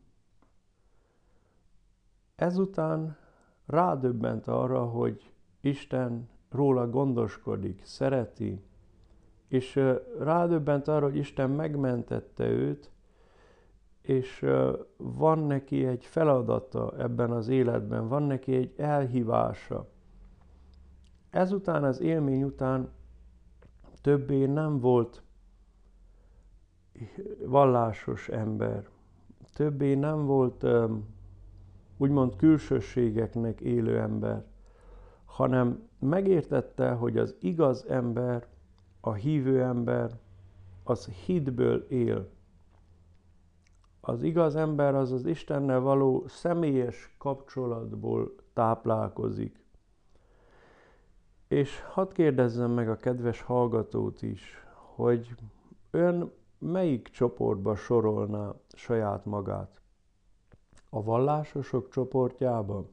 ezután 2.41 3.17
rádöbbent 3.65 4.47
arra, 4.47 4.85
hogy 4.85 5.31
Isten 5.59 6.29
róla 6.49 6.89
gondoskodik, 6.89 7.81
szereti, 7.85 8.63
és 9.47 9.79
rádöbbent 10.19 10.87
arra, 10.87 11.05
hogy 11.05 11.15
Isten 11.15 11.49
megmentette 11.49 12.47
őt, 12.47 12.91
és 14.01 14.45
van 14.97 15.39
neki 15.39 15.85
egy 15.85 16.05
feladata 16.05 16.93
ebben 16.97 17.31
az 17.31 17.47
életben, 17.47 18.07
van 18.07 18.23
neki 18.23 18.55
egy 18.55 18.73
elhívása. 18.77 19.87
Ezután 21.29 21.83
az 21.83 21.99
élmény 21.99 22.43
után 22.43 22.89
többé 24.01 24.45
nem 24.45 24.79
volt 24.79 25.23
vallásos 27.45 28.29
ember, 28.29 28.87
többé 29.53 29.93
nem 29.93 30.25
volt 30.25 30.65
úgymond 32.01 32.35
külsőségeknek 32.35 33.59
élő 33.59 33.99
ember, 33.99 34.45
hanem 35.25 35.87
megértette, 35.99 36.91
hogy 36.91 37.17
az 37.17 37.35
igaz 37.39 37.85
ember, 37.87 38.47
a 38.99 39.13
hívő 39.13 39.61
ember, 39.61 40.19
az 40.83 41.05
hitből 41.05 41.85
él. 41.89 42.29
Az 43.99 44.23
igaz 44.23 44.55
ember 44.55 44.95
az 44.95 45.11
az 45.11 45.25
Istennel 45.25 45.79
való 45.79 46.23
személyes 46.27 47.15
kapcsolatból 47.17 48.35
táplálkozik. 48.53 49.63
És 51.47 51.81
hadd 51.81 52.13
kérdezzem 52.13 52.71
meg 52.71 52.89
a 52.89 52.97
kedves 52.97 53.41
hallgatót 53.41 54.21
is, 54.21 54.65
hogy 54.95 55.35
ön 55.91 56.31
melyik 56.57 57.07
csoportba 57.07 57.75
sorolná 57.75 58.53
saját 58.73 59.25
magát? 59.25 59.80
A 60.93 61.03
vallásosok 61.03 61.89
csoportjába? 61.89 62.89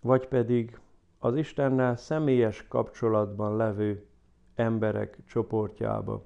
Vagy 0.00 0.28
pedig 0.28 0.80
az 1.18 1.36
Istennel 1.36 1.96
személyes 1.96 2.68
kapcsolatban 2.68 3.56
levő 3.56 4.06
emberek 4.54 5.18
csoportjába? 5.26 6.24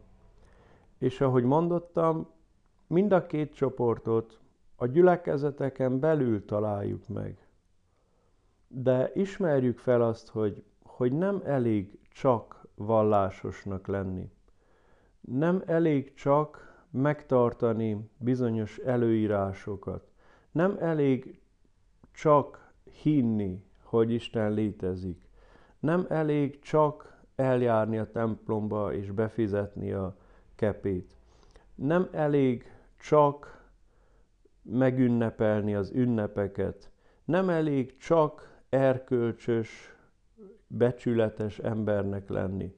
És 0.98 1.20
ahogy 1.20 1.44
mondottam, 1.44 2.30
mind 2.86 3.12
a 3.12 3.26
két 3.26 3.54
csoportot 3.54 4.40
a 4.76 4.86
gyülekezeteken 4.86 6.00
belül 6.00 6.44
találjuk 6.44 7.08
meg. 7.08 7.48
De 8.68 9.10
ismerjük 9.14 9.78
fel 9.78 10.02
azt, 10.02 10.28
hogy, 10.28 10.64
hogy 10.82 11.12
nem 11.12 11.40
elég 11.44 11.98
csak 12.10 12.66
vallásosnak 12.74 13.86
lenni. 13.86 14.30
Nem 15.20 15.62
elég 15.66 16.14
csak 16.14 16.75
megtartani 16.96 18.10
bizonyos 18.18 18.78
előírásokat. 18.78 20.08
Nem 20.50 20.76
elég 20.80 21.40
csak 22.12 22.72
hinni, 23.02 23.64
hogy 23.82 24.12
Isten 24.12 24.52
létezik. 24.52 25.28
Nem 25.78 26.06
elég 26.08 26.60
csak 26.60 27.16
eljárni 27.34 27.98
a 27.98 28.10
templomba 28.10 28.94
és 28.94 29.10
befizetni 29.10 29.92
a 29.92 30.16
kepét. 30.54 31.16
Nem 31.74 32.08
elég 32.12 32.72
csak 32.98 33.64
megünnepelni 34.62 35.74
az 35.74 35.90
ünnepeket. 35.90 36.90
Nem 37.24 37.48
elég 37.48 37.96
csak 37.96 38.60
erkölcsös, 38.68 39.94
becsületes 40.66 41.58
embernek 41.58 42.28
lenni, 42.28 42.74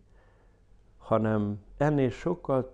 hanem 0.96 1.60
ennél 1.76 2.10
sokkal 2.10 2.72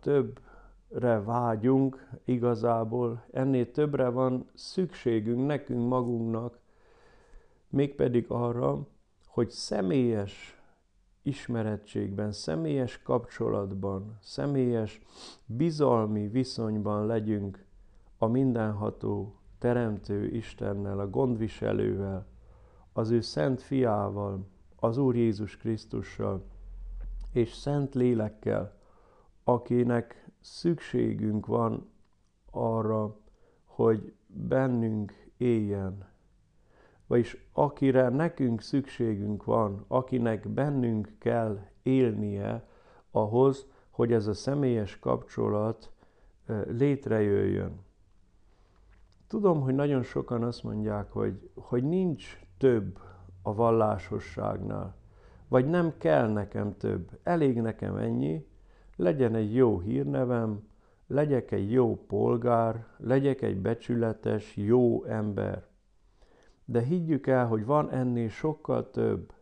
többre 0.95 1.23
vágyunk 1.23 2.09
igazából, 2.25 3.25
ennél 3.31 3.71
többre 3.71 4.09
van 4.09 4.49
szükségünk 4.55 5.47
nekünk 5.47 5.89
magunknak, 5.89 6.59
mégpedig 7.69 8.25
arra, 8.29 8.87
hogy 9.27 9.51
személyes 9.51 10.63
ismerettségben, 11.23 12.33
személyes 12.33 13.03
kapcsolatban, 13.03 14.19
személyes 14.21 15.01
bizalmi 15.47 16.29
viszonyban 16.29 17.07
legyünk 17.07 17.65
a 18.19 18.27
mindenható 18.27 19.35
Teremtő 19.59 20.27
Istennel, 20.27 20.99
a 20.99 21.11
gondviselővel, 21.11 22.27
az 22.93 23.11
ő 23.11 23.21
szent 23.21 23.63
fiával, 23.63 24.47
az 24.77 24.99
Úr 24.99 25.17
Jézus 25.17 25.57
Krisztussal, 25.57 26.45
és 27.33 27.53
szent 27.53 27.95
lélekkel, 27.95 28.79
akinek 29.45 30.24
szükségünk 30.45 31.47
van 31.47 31.91
arra, 32.51 33.17
hogy 33.65 34.13
bennünk 34.27 35.13
éljen, 35.37 36.09
vagyis 37.07 37.49
akire 37.53 38.09
nekünk 38.09 38.61
szükségünk 38.61 39.45
van, 39.45 39.85
akinek 39.89 40.49
bennünk 40.49 41.13
kell 41.19 41.67
élnie 41.83 42.69
ahhoz, 43.11 43.67
hogy 43.91 44.13
ez 44.13 44.27
a 44.27 44.35
személyes 44.35 44.99
kapcsolat 44.99 45.93
létrejöjjön. 46.67 47.81
Tudom, 49.27 49.61
hogy 49.61 49.75
nagyon 49.75 50.03
sokan 50.03 50.43
azt 50.43 50.63
mondják, 50.63 51.13
hogy, 51.13 51.51
hogy 51.55 51.85
nincs 51.85 52.41
több 52.59 52.99
a 53.43 53.55
vallásosságnál, 53.55 54.97
vagy 55.49 55.67
nem 55.67 55.95
kell 55.99 56.33
nekem 56.33 56.77
több, 56.77 57.19
elég 57.23 57.61
nekem 57.61 57.97
ennyi, 57.97 58.47
legyen 58.97 59.35
egy 59.35 59.55
jó 59.55 59.81
hírnevem, 59.81 60.69
legyek 61.07 61.51
egy 61.51 61.73
jó 61.73 62.05
polgár, 62.07 62.87
legyek 62.97 63.43
egy 63.43 63.57
becsületes, 63.57 64.57
jó 64.57 65.05
ember 65.05 65.73
de 66.65 66.81
higgyük 66.81 67.27
el, 67.27 67.47
hogy 67.47 67.65
van 67.65 67.91
ennél 67.91 68.29
sokkal 68.29 68.91
több, 68.91 69.33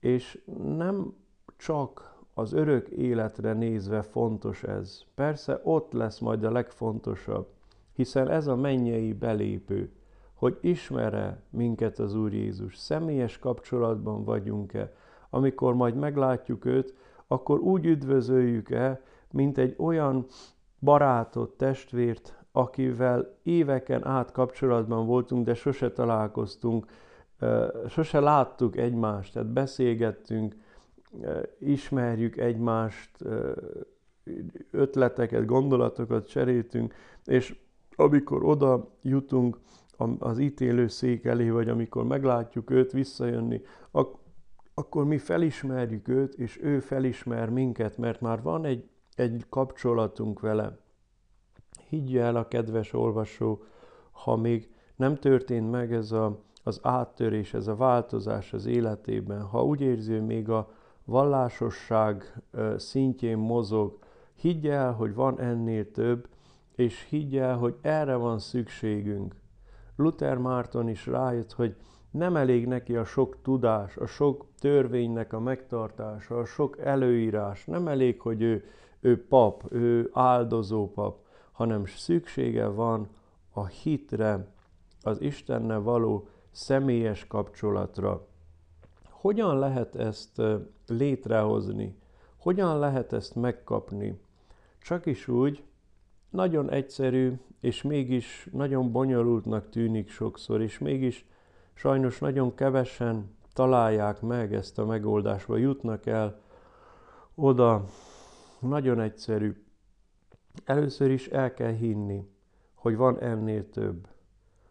és 0.00 0.40
nem 0.76 1.14
csak 1.56 2.16
az 2.34 2.52
örök 2.52 2.88
életre 2.88 3.52
nézve 3.52 4.02
fontos 4.02 4.62
ez. 4.62 5.02
Persze 5.14 5.60
ott 5.64 5.92
lesz 5.92 6.18
majd 6.18 6.44
a 6.44 6.50
legfontosabb, 6.50 7.48
hiszen 7.92 8.28
ez 8.28 8.46
a 8.46 8.56
mennyei 8.56 9.12
belépő, 9.12 9.92
hogy 10.34 10.58
ismere 10.60 11.42
minket 11.50 11.98
az 11.98 12.14
Úr 12.14 12.32
Jézus, 12.32 12.76
személyes 12.76 13.38
kapcsolatban 13.38 14.24
vagyunk-e, 14.24 14.92
amikor 15.30 15.74
majd 15.74 15.94
meglátjuk 15.94 16.64
őt, 16.64 16.94
akkor 17.28 17.58
úgy 17.58 17.86
üdvözöljük-e, 17.86 19.00
mint 19.30 19.58
egy 19.58 19.74
olyan 19.78 20.26
barátot, 20.80 21.56
testvért, 21.56 22.44
akivel 22.52 23.38
éveken 23.42 24.06
át 24.06 24.32
kapcsolatban 24.32 25.06
voltunk, 25.06 25.44
de 25.44 25.54
sose 25.54 25.92
találkoztunk, 25.92 26.86
sose 27.88 28.20
láttuk 28.20 28.76
egymást, 28.76 29.32
tehát 29.32 29.48
beszélgettünk, 29.48 30.56
ismerjük 31.58 32.36
egymást, 32.36 33.10
ötleteket, 34.70 35.44
gondolatokat 35.44 36.28
cseréltünk, 36.28 36.94
és 37.24 37.58
amikor 37.96 38.44
oda 38.44 38.88
jutunk 39.02 39.58
az 40.18 40.38
ítélő 40.38 40.88
szék 40.88 41.24
elé, 41.24 41.50
vagy 41.50 41.68
amikor 41.68 42.04
meglátjuk 42.04 42.70
őt 42.70 42.92
visszajönni, 42.92 43.62
akkor 44.78 45.04
mi 45.04 45.18
felismerjük 45.18 46.08
őt, 46.08 46.34
és 46.34 46.58
ő 46.62 46.80
felismer 46.80 47.48
minket, 47.48 47.96
mert 47.96 48.20
már 48.20 48.42
van 48.42 48.64
egy, 48.64 48.88
egy 49.14 49.44
kapcsolatunk 49.48 50.40
vele. 50.40 50.78
Higgye 51.88 52.22
el 52.22 52.36
a 52.36 52.48
kedves 52.48 52.92
olvasó, 52.92 53.62
ha 54.10 54.36
még 54.36 54.70
nem 54.96 55.16
történt 55.16 55.70
meg 55.70 55.92
ez 55.92 56.12
a, 56.12 56.40
az 56.62 56.80
áttörés, 56.82 57.54
ez 57.54 57.66
a 57.66 57.76
változás 57.76 58.52
az 58.52 58.66
életében, 58.66 59.42
ha 59.42 59.64
úgy 59.64 59.80
érzi, 59.80 60.18
még 60.18 60.48
a 60.48 60.70
vallásosság 61.04 62.42
szintjén 62.76 63.38
mozog, 63.38 63.98
higgye 64.34 64.72
el, 64.72 64.92
hogy 64.92 65.14
van 65.14 65.40
ennél 65.40 65.90
több, 65.90 66.28
és 66.74 67.06
higgye 67.08 67.42
el, 67.42 67.56
hogy 67.56 67.76
erre 67.80 68.14
van 68.14 68.38
szükségünk. 68.38 69.34
Luther 69.96 70.36
Márton 70.36 70.88
is 70.88 71.06
rájött, 71.06 71.52
hogy 71.52 71.76
nem 72.10 72.36
elég 72.36 72.66
neki 72.66 72.96
a 72.96 73.04
sok 73.04 73.36
tudás, 73.42 73.96
a 73.96 74.06
sok 74.06 74.46
törvénynek 74.58 75.32
a 75.32 75.40
megtartása, 75.40 76.38
a 76.38 76.44
sok 76.44 76.78
előírás. 76.78 77.64
Nem 77.64 77.88
elég, 77.88 78.20
hogy 78.20 78.42
ő, 78.42 78.64
ő 79.00 79.26
pap, 79.26 79.72
ő 79.72 80.10
áldozó 80.12 80.90
pap, 80.92 81.18
hanem 81.52 81.86
szüksége 81.86 82.66
van 82.66 83.08
a 83.52 83.66
hitre, 83.66 84.46
az 85.02 85.20
Istennel 85.20 85.80
való 85.80 86.28
személyes 86.50 87.26
kapcsolatra. 87.26 88.26
Hogyan 89.10 89.58
lehet 89.58 89.96
ezt 89.96 90.42
létrehozni? 90.86 91.98
Hogyan 92.36 92.78
lehet 92.78 93.12
ezt 93.12 93.34
megkapni? 93.34 94.20
Csak 94.80 95.06
is 95.06 95.28
úgy, 95.28 95.62
nagyon 96.30 96.70
egyszerű, 96.70 97.32
és 97.60 97.82
mégis 97.82 98.48
nagyon 98.52 98.92
bonyolultnak 98.92 99.70
tűnik 99.70 100.08
sokszor, 100.10 100.60
és 100.60 100.78
mégis 100.78 101.26
sajnos 101.78 102.18
nagyon 102.18 102.54
kevesen 102.54 103.36
találják 103.52 104.20
meg 104.20 104.54
ezt 104.54 104.78
a 104.78 104.84
megoldást, 104.84 105.46
vagy 105.46 105.60
jutnak 105.60 106.06
el 106.06 106.40
oda. 107.34 107.84
Nagyon 108.60 109.00
egyszerű. 109.00 109.64
Először 110.64 111.10
is 111.10 111.28
el 111.28 111.54
kell 111.54 111.72
hinni, 111.72 112.28
hogy 112.74 112.96
van 112.96 113.20
ennél 113.20 113.70
több. 113.70 114.08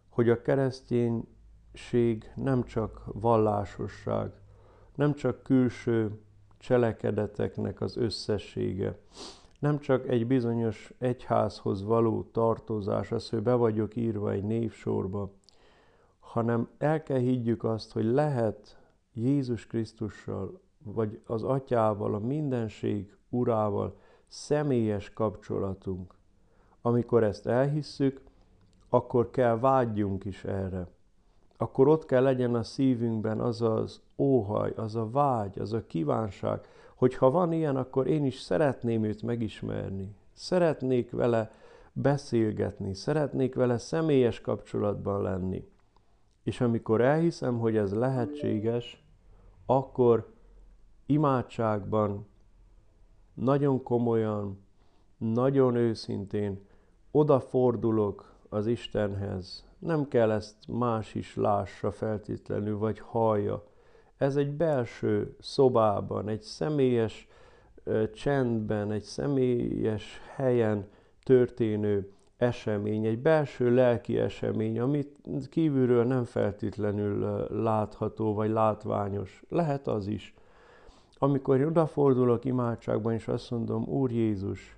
Hogy 0.10 0.30
a 0.30 0.42
kereszténység 0.42 2.32
nem 2.36 2.64
csak 2.64 3.02
vallásosság, 3.06 4.32
nem 4.96 5.14
csak 5.14 5.44
külső 5.44 6.20
cselekedeteknek 6.58 7.82
az 7.82 7.98
összessége, 7.98 9.00
nem 9.60 9.80
csak 9.80 10.08
egy 10.08 10.28
bizonyos 10.28 10.94
egyházhoz 10.98 11.84
való 11.84 12.24
tartozás, 12.24 13.12
az, 13.12 13.30
hogy 13.30 13.42
be 13.42 13.54
vagyok 13.54 13.96
írva 13.96 14.32
egy 14.32 14.44
névsorba, 14.44 15.32
hanem 16.38 16.70
el 16.78 17.04
kell 17.04 17.18
higgyük 17.18 17.64
azt, 17.64 17.92
hogy 17.92 18.06
lehet 18.06 18.78
Jézus 19.14 19.68
Krisztussal, 19.68 20.60
vagy 20.84 21.20
az 21.26 21.44
Atyával, 21.44 22.14
a 22.14 22.20
mindenség 22.20 23.16
Urával 23.30 23.96
személyes 24.28 25.14
kapcsolatunk. 25.14 26.14
Amikor 26.82 27.24
ezt 27.24 27.48
elhisszük, 27.48 28.22
akkor 28.90 29.30
kell 29.30 29.60
vágyjunk 29.60 30.26
is 30.26 30.44
erre. 30.44 30.88
Akkor 31.58 31.88
ott 31.88 32.06
kell 32.06 32.24
legyen 32.24 32.56
a 32.56 32.64
szívünkben 32.64 33.40
az 33.40 33.62
az 33.62 34.02
óhaj, 34.18 34.74
az 34.76 34.96
a 34.96 35.10
vágy, 35.10 35.60
az 35.60 35.74
a 35.74 35.86
kívánság, 35.88 36.66
hogy 36.96 37.16
ha 37.16 37.32
van 37.32 37.52
ilyen, 37.52 37.76
akkor 37.76 38.08
én 38.08 38.26
is 38.26 38.40
szeretném 38.40 39.04
őt 39.04 39.22
megismerni. 39.22 40.16
Szeretnék 40.34 41.12
vele 41.12 41.52
beszélgetni, 41.94 42.94
szeretnék 42.94 43.56
vele 43.56 43.78
személyes 43.78 44.42
kapcsolatban 44.42 45.22
lenni. 45.22 45.76
És 46.48 46.62
amikor 46.62 47.02
elhiszem, 47.02 47.60
hogy 47.60 47.78
ez 47.78 47.94
lehetséges, 47.94 49.04
akkor 49.66 50.34
imádságban 51.06 52.28
nagyon 53.34 53.84
komolyan, 53.84 54.60
nagyon 55.18 55.76
őszintén 55.76 56.66
odafordulok 57.12 58.34
az 58.50 58.68
Istenhez. 58.68 59.66
Nem 59.80 60.08
kell 60.08 60.32
ezt 60.32 60.56
más 60.68 61.16
is 61.16 61.36
lássa 61.36 61.92
feltétlenül, 61.92 62.78
vagy 62.78 63.00
hallja. 63.00 63.64
Ez 64.18 64.36
egy 64.36 64.52
belső 64.52 65.36
szobában, 65.40 66.28
egy 66.28 66.42
személyes 66.42 67.28
csendben, 68.14 68.92
egy 68.92 69.04
személyes 69.04 70.22
helyen 70.36 70.88
történő 71.24 72.12
esemény, 72.38 73.06
egy 73.06 73.20
belső 73.20 73.74
lelki 73.74 74.18
esemény, 74.18 74.80
amit 74.80 75.18
kívülről 75.50 76.04
nem 76.04 76.24
feltétlenül 76.24 77.46
látható 77.50 78.34
vagy 78.34 78.50
látványos. 78.50 79.44
Lehet 79.50 79.88
az 79.88 80.08
is. 80.08 80.34
Amikor 81.18 81.60
én 81.60 81.66
odafordulok 81.66 82.46
imádságban, 82.46 83.14
és 83.14 83.28
azt 83.28 83.52
mondom, 83.52 83.84
Úr 83.84 84.12
Jézus, 84.12 84.78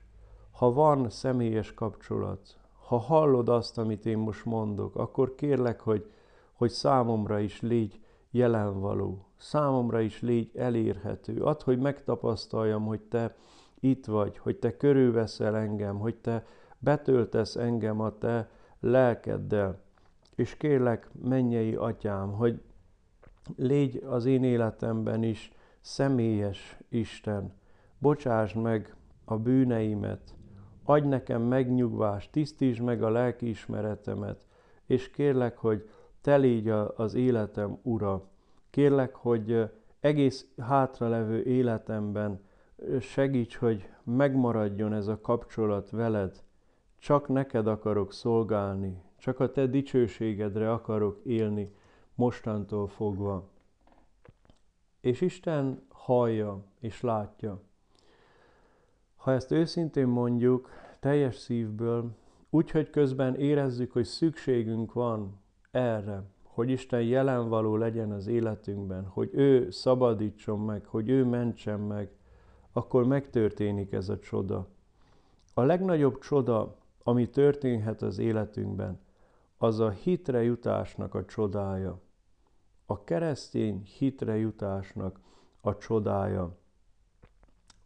ha 0.52 0.74
van 0.74 1.10
személyes 1.10 1.74
kapcsolat, 1.74 2.58
ha 2.88 2.98
hallod 2.98 3.50
azt, 3.50 3.78
amit 3.78 4.06
én 4.06 4.18
most 4.18 4.46
mondok, 4.46 4.96
akkor 4.96 5.36
kérlek, 5.36 5.80
hogy, 5.80 6.12
hogy 6.54 6.70
számomra 6.70 7.40
is 7.40 7.62
légy 7.62 8.00
jelenvaló, 8.32 9.26
számomra 9.38 10.00
is 10.00 10.22
légy 10.22 10.52
elérhető. 10.56 11.42
Add, 11.42 11.64
hogy 11.64 11.80
megtapasztaljam, 11.80 12.86
hogy 12.86 13.02
te 13.02 13.36
itt 13.80 14.06
vagy, 14.06 14.38
hogy 14.38 14.58
te 14.58 14.78
körülveszel 14.78 15.56
engem, 15.56 16.00
hogy 16.00 16.16
te 16.16 16.46
betöltesz 16.80 17.56
engem 17.56 18.00
a 18.00 18.18
te 18.18 18.50
lelkeddel. 18.80 19.80
És 20.36 20.58
kérlek, 20.58 21.10
mennyei 21.24 21.76
atyám, 21.76 22.32
hogy 22.32 22.62
légy 23.56 24.04
az 24.06 24.26
én 24.26 24.44
életemben 24.44 25.24
is 25.24 25.52
személyes 25.82 26.78
Isten. 26.90 27.54
Bocsásd 27.98 28.56
meg 28.56 28.96
a 29.26 29.38
bűneimet, 29.38 30.36
adj 30.84 31.08
nekem 31.08 31.42
megnyugvást, 31.42 32.32
tisztítsd 32.32 32.82
meg 32.82 33.04
a 33.04 33.10
lelkiismeretemet, 33.10 34.48
és 34.86 35.10
kérlek, 35.10 35.58
hogy 35.58 35.90
te 36.22 36.36
légy 36.36 36.70
az 36.96 37.14
életem 37.14 37.78
ura. 37.82 38.30
Kérlek, 38.70 39.16
hogy 39.16 39.70
egész 40.00 40.48
hátralevő 40.58 41.44
életemben 41.44 42.42
segíts, 43.00 43.56
hogy 43.56 43.90
megmaradjon 44.04 44.94
ez 44.94 45.08
a 45.08 45.22
kapcsolat 45.22 45.90
veled. 45.90 46.44
Csak 47.00 47.28
neked 47.28 47.68
akarok 47.68 48.14
szolgálni, 48.14 49.02
csak 49.18 49.40
a 49.40 49.52
te 49.52 49.68
dicsőségedre 49.68 50.72
akarok 50.72 51.20
élni 51.24 51.74
mostantól 52.16 52.88
fogva. 52.88 53.50
És 55.02 55.22
Isten 55.22 55.82
hallja 55.90 56.64
és 56.80 57.02
látja. 57.02 57.62
Ha 59.16 59.32
ezt 59.32 59.52
őszintén 59.52 60.08
mondjuk, 60.08 60.70
teljes 61.00 61.36
szívből, 61.36 62.12
úgy, 62.50 62.72
hogy 62.72 62.90
közben 62.90 63.36
érezzük, 63.36 63.92
hogy 63.92 64.06
szükségünk 64.06 64.94
van 64.94 65.40
erre, 65.72 66.24
hogy 66.44 66.70
Isten 66.70 67.02
jelen 67.02 67.50
való 67.50 67.76
legyen 67.76 68.12
az 68.12 68.28
életünkben, 68.28 69.06
hogy 69.06 69.30
ő 69.34 69.72
szabadítson 69.72 70.60
meg, 70.60 70.86
hogy 70.86 71.10
ő 71.10 71.26
mentsen 71.26 71.80
meg, 71.80 72.12
akkor 72.72 73.06
megtörténik 73.06 73.92
ez 73.92 74.10
a 74.10 74.20
csoda. 74.20 74.68
A 75.54 75.62
legnagyobb 75.62 76.20
csoda, 76.20 76.76
ami 77.10 77.30
történhet 77.30 78.02
az 78.02 78.18
életünkben, 78.18 79.00
az 79.58 79.80
a 79.80 79.90
hitre 79.90 80.44
jutásnak 80.44 81.16
a 81.16 81.26
csodája. 81.26 82.00
A 82.86 83.04
keresztény 83.04 83.84
hitre 83.98 84.38
jutásnak 84.38 85.20
a 85.62 85.78
csodája. 85.78 86.58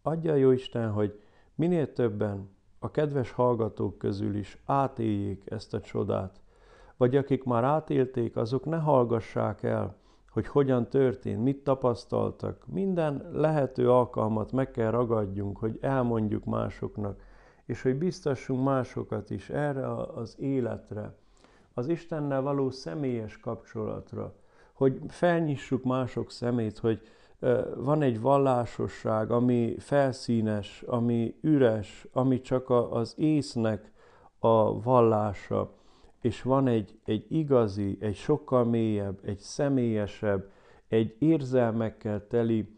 Adja 0.02 0.36
jó 0.36 0.52
Isten, 0.52 0.92
hogy 0.92 1.22
minél 1.56 1.94
többen 1.94 2.50
a 2.80 2.92
kedves 2.92 3.32
hallgatók 3.32 3.98
közül 3.98 4.36
is 4.36 4.62
átéljék 4.66 5.52
ezt 5.52 5.74
a 5.74 5.82
csodát, 5.82 6.42
vagy 6.98 7.16
akik 7.16 7.44
már 7.44 7.64
átélték, 7.64 8.36
azok 8.36 8.66
ne 8.66 8.78
hallgassák 8.78 9.64
el, 9.64 9.96
hogy 10.30 10.48
hogyan 10.48 10.90
történt, 10.90 11.44
mit 11.44 11.64
tapasztaltak. 11.64 12.68
Minden 12.68 13.30
lehető 13.32 13.92
alkalmat 13.92 14.52
meg 14.52 14.72
kell 14.72 14.92
ragadjunk, 14.92 15.58
hogy 15.58 15.78
elmondjuk 15.82 16.46
másoknak, 16.46 17.22
és 17.66 17.82
hogy 17.82 17.96
biztassunk 17.96 18.64
másokat 18.64 19.30
is 19.30 19.50
erre 19.50 19.94
az 19.94 20.36
életre, 20.40 21.16
az 21.74 21.88
Istennel 21.88 22.42
való 22.42 22.70
személyes 22.70 23.38
kapcsolatra, 23.38 24.34
hogy 24.74 25.00
felnyissuk 25.08 25.84
mások 25.84 26.32
szemét, 26.32 26.78
hogy 26.78 27.02
van 27.76 28.02
egy 28.02 28.22
vallásosság, 28.22 29.32
ami 29.32 29.76
felszínes, 29.80 30.82
ami 30.82 31.36
üres, 31.42 32.08
ami 32.12 32.42
csak 32.42 32.70
az 32.70 33.14
észnek 33.18 33.92
a 34.40 34.82
vallása, 34.82 35.74
és 36.22 36.42
van 36.42 36.68
egy, 36.68 37.00
egy 37.06 37.26
igazi, 37.30 37.98
egy 38.00 38.16
sokkal 38.16 38.64
mélyebb, 38.66 39.20
egy 39.24 39.40
személyesebb, 39.40 40.50
egy 40.88 41.16
érzelmekkel 41.20 42.28
teli 42.28 42.78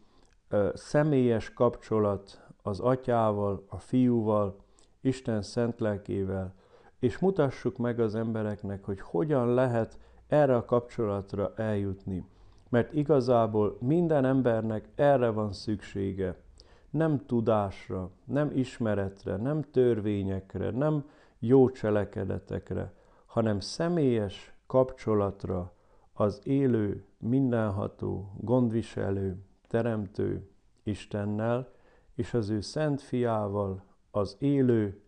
személyes 0.74 1.54
kapcsolat 1.54 2.42
az 2.62 2.80
atyával, 2.80 3.66
a 3.68 3.78
fiúval, 3.78 4.65
Isten 5.06 5.42
szent 5.42 5.80
lelkével, 5.80 6.54
és 7.00 7.20
mutassuk 7.20 7.78
meg 7.78 8.00
az 8.00 8.16
embereknek, 8.16 8.84
hogy 8.84 9.00
hogyan 9.00 9.54
lehet 9.54 9.98
erre 10.28 10.56
a 10.56 10.66
kapcsolatra 10.66 11.54
eljutni. 11.56 12.26
Mert 12.70 12.94
igazából 12.94 13.78
minden 13.80 14.26
embernek 14.26 14.90
erre 14.96 15.30
van 15.30 15.54
szüksége. 15.54 16.36
Nem 16.90 17.26
tudásra, 17.26 18.10
nem 18.24 18.52
ismeretre, 18.54 19.36
nem 19.36 19.62
törvényekre, 19.62 20.72
nem 20.72 21.10
jó 21.40 21.70
cselekedetekre, 21.70 22.94
hanem 23.26 23.60
személyes 23.60 24.54
kapcsolatra 24.68 25.74
az 26.14 26.42
élő, 26.44 27.06
mindenható, 27.18 28.32
gondviselő, 28.42 29.38
teremtő 29.68 30.50
Istennel 30.84 31.72
és 32.16 32.34
az 32.34 32.50
ő 32.50 32.62
szent 32.62 33.02
fiával, 33.02 33.84
az 34.16 34.36
élő, 34.40 35.02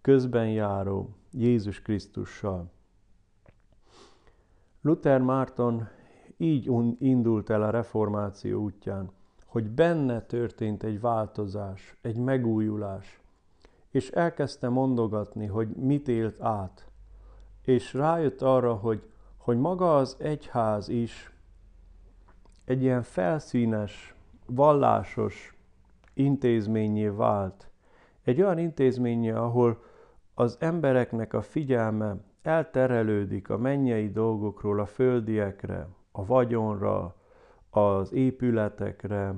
közben 0.00 0.48
járó 0.48 1.16
Jézus 1.30 1.82
Krisztussal. 1.82 2.70
Luther 4.80 5.20
Márton 5.20 5.88
így 6.36 6.70
indult 6.98 7.50
el 7.50 7.62
a 7.62 7.70
reformáció 7.70 8.62
útján, 8.62 9.10
hogy 9.46 9.70
benne 9.70 10.20
történt 10.20 10.82
egy 10.82 11.00
változás, 11.00 11.96
egy 12.00 12.16
megújulás. 12.16 13.20
és 13.90 14.10
elkezdte 14.10 14.68
mondogatni, 14.68 15.46
hogy 15.46 15.68
mit 15.68 16.08
élt 16.08 16.40
át. 16.40 16.86
És 17.62 17.94
rájött 17.94 18.42
arra, 18.42 18.74
hogy, 18.74 19.02
hogy 19.36 19.58
maga 19.58 19.96
az 19.96 20.16
egyház 20.18 20.88
is 20.88 21.32
egy 22.64 22.82
ilyen 22.82 23.02
felszínes, 23.02 24.14
vallásos 24.46 25.56
intézményé 26.14 27.08
vált. 27.08 27.71
Egy 28.24 28.40
olyan 28.40 28.58
intézményé, 28.58 29.30
ahol 29.30 29.82
az 30.34 30.56
embereknek 30.60 31.32
a 31.32 31.42
figyelme 31.42 32.16
elterelődik 32.42 33.50
a 33.50 33.58
mennyei 33.58 34.10
dolgokról 34.10 34.80
a 34.80 34.86
földiekre, 34.86 35.88
a 36.12 36.24
vagyonra, 36.24 37.16
az 37.70 38.12
épületekre, 38.12 39.34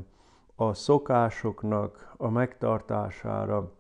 a 0.55 0.75
szokásoknak 0.75 2.15
a 2.17 2.29
megtartására, 2.29 3.73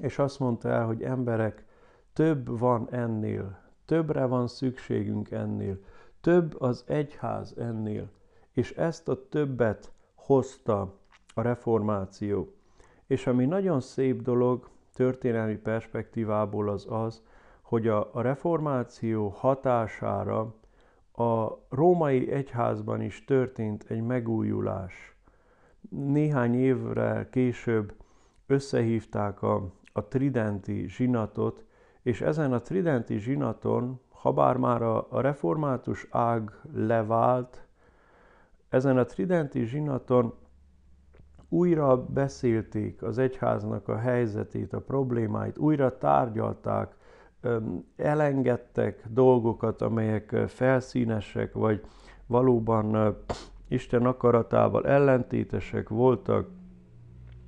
és 0.00 0.18
azt 0.18 0.38
mondta 0.38 0.68
el, 0.68 0.86
hogy 0.86 1.02
emberek, 1.02 1.64
több 2.12 2.58
van 2.58 2.88
ennél, 2.90 3.58
többre 3.84 4.24
van 4.24 4.46
szükségünk 4.46 5.30
ennél, 5.30 5.78
több 6.20 6.60
az 6.60 6.84
egyház 6.86 7.54
ennél, 7.58 8.10
és 8.52 8.72
ezt 8.72 9.08
a 9.08 9.28
többet 9.28 9.92
hozta 10.14 10.98
a 11.34 11.42
reformáció. 11.42 12.54
És 13.12 13.26
ami 13.26 13.44
nagyon 13.44 13.80
szép 13.80 14.22
dolog 14.22 14.68
történelmi 14.94 15.56
perspektívából 15.56 16.68
az 16.68 16.86
az, 16.90 17.22
hogy 17.62 17.88
a, 17.88 18.14
a 18.14 18.20
reformáció 18.20 19.28
hatására 19.28 20.54
a 21.12 21.58
római 21.68 22.30
egyházban 22.30 23.00
is 23.00 23.24
történt 23.24 23.84
egy 23.88 24.02
megújulás. 24.02 25.16
Néhány 25.90 26.54
évre 26.54 27.28
később 27.30 27.94
összehívták 28.46 29.42
a, 29.42 29.72
a 29.92 30.08
tridenti 30.08 30.88
zsinatot, 30.88 31.64
és 32.02 32.20
ezen 32.20 32.52
a 32.52 32.60
tridenti 32.60 33.18
zsinaton, 33.18 34.00
ha 34.08 34.32
bár 34.32 34.56
már 34.56 34.82
a, 34.82 35.06
a 35.10 35.20
református 35.20 36.06
ág 36.10 36.50
levált, 36.74 37.66
ezen 38.68 38.98
a 38.98 39.04
tridenti 39.04 39.64
zsinaton 39.64 40.34
újra 41.52 42.04
beszélték 42.06 43.02
az 43.02 43.18
egyháznak 43.18 43.88
a 43.88 43.96
helyzetét, 43.96 44.72
a 44.72 44.80
problémáit, 44.80 45.58
újra 45.58 45.98
tárgyalták, 45.98 46.96
elengedtek 47.96 49.04
dolgokat, 49.08 49.82
amelyek 49.82 50.36
felszínesek, 50.46 51.52
vagy 51.52 51.80
valóban 52.26 53.16
Isten 53.68 54.06
akaratával 54.06 54.86
ellentétesek 54.86 55.88
voltak. 55.88 56.48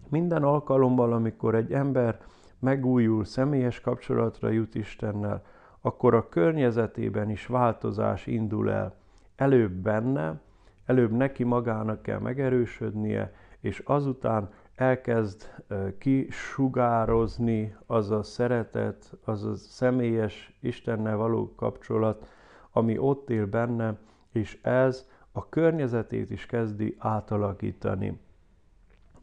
Minden 0.08 0.42
alkalommal, 0.42 1.12
amikor 1.12 1.54
egy 1.54 1.72
ember 1.72 2.20
megújul, 2.58 3.24
személyes 3.24 3.80
kapcsolatra 3.80 4.48
jut 4.48 4.74
Istennel, 4.74 5.42
akkor 5.80 6.14
a 6.14 6.28
környezetében 6.28 7.30
is 7.30 7.46
változás 7.46 8.26
indul 8.26 8.70
el. 8.70 8.94
Előbb 9.36 9.72
benne, 9.72 10.40
előbb 10.86 11.12
neki 11.12 11.44
magának 11.44 12.02
kell 12.02 12.18
megerősödnie, 12.18 13.32
és 13.64 13.78
azután 13.84 14.50
elkezd 14.74 15.50
kisugározni 15.98 17.76
az 17.86 18.10
a 18.10 18.22
szeretet, 18.22 19.12
az 19.24 19.44
a 19.44 19.54
személyes 19.54 20.56
Istennel 20.60 21.16
való 21.16 21.54
kapcsolat, 21.54 22.26
ami 22.70 22.98
ott 22.98 23.30
él 23.30 23.46
benne, 23.46 23.98
és 24.32 24.58
ez 24.62 25.08
a 25.32 25.48
környezetét 25.48 26.30
is 26.30 26.46
kezdi 26.46 26.96
átalakítani. 26.98 28.20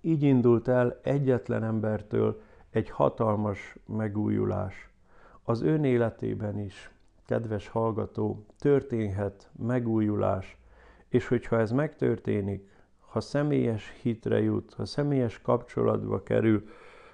Így 0.02 0.24
indult 0.24 0.68
el 0.68 1.00
egyetlen 1.04 1.64
embertől 1.64 2.42
egy 2.70 2.90
hatalmas 2.90 3.78
megújulás. 3.86 4.90
Az 5.44 5.62
ön 5.62 5.84
életében 5.84 6.60
is, 6.60 6.92
kedves 7.26 7.68
hallgató, 7.68 8.46
történhet 8.60 9.50
megújulás, 9.60 10.58
és 11.08 11.28
hogyha 11.28 11.60
ez 11.60 11.72
megtörténik, 11.72 12.70
ha 13.12 13.20
személyes 13.22 13.94
hitre 14.02 14.42
jut, 14.42 14.74
ha 14.74 14.86
személyes 14.86 15.42
kapcsolatba 15.42 16.24
kerül 16.24 16.68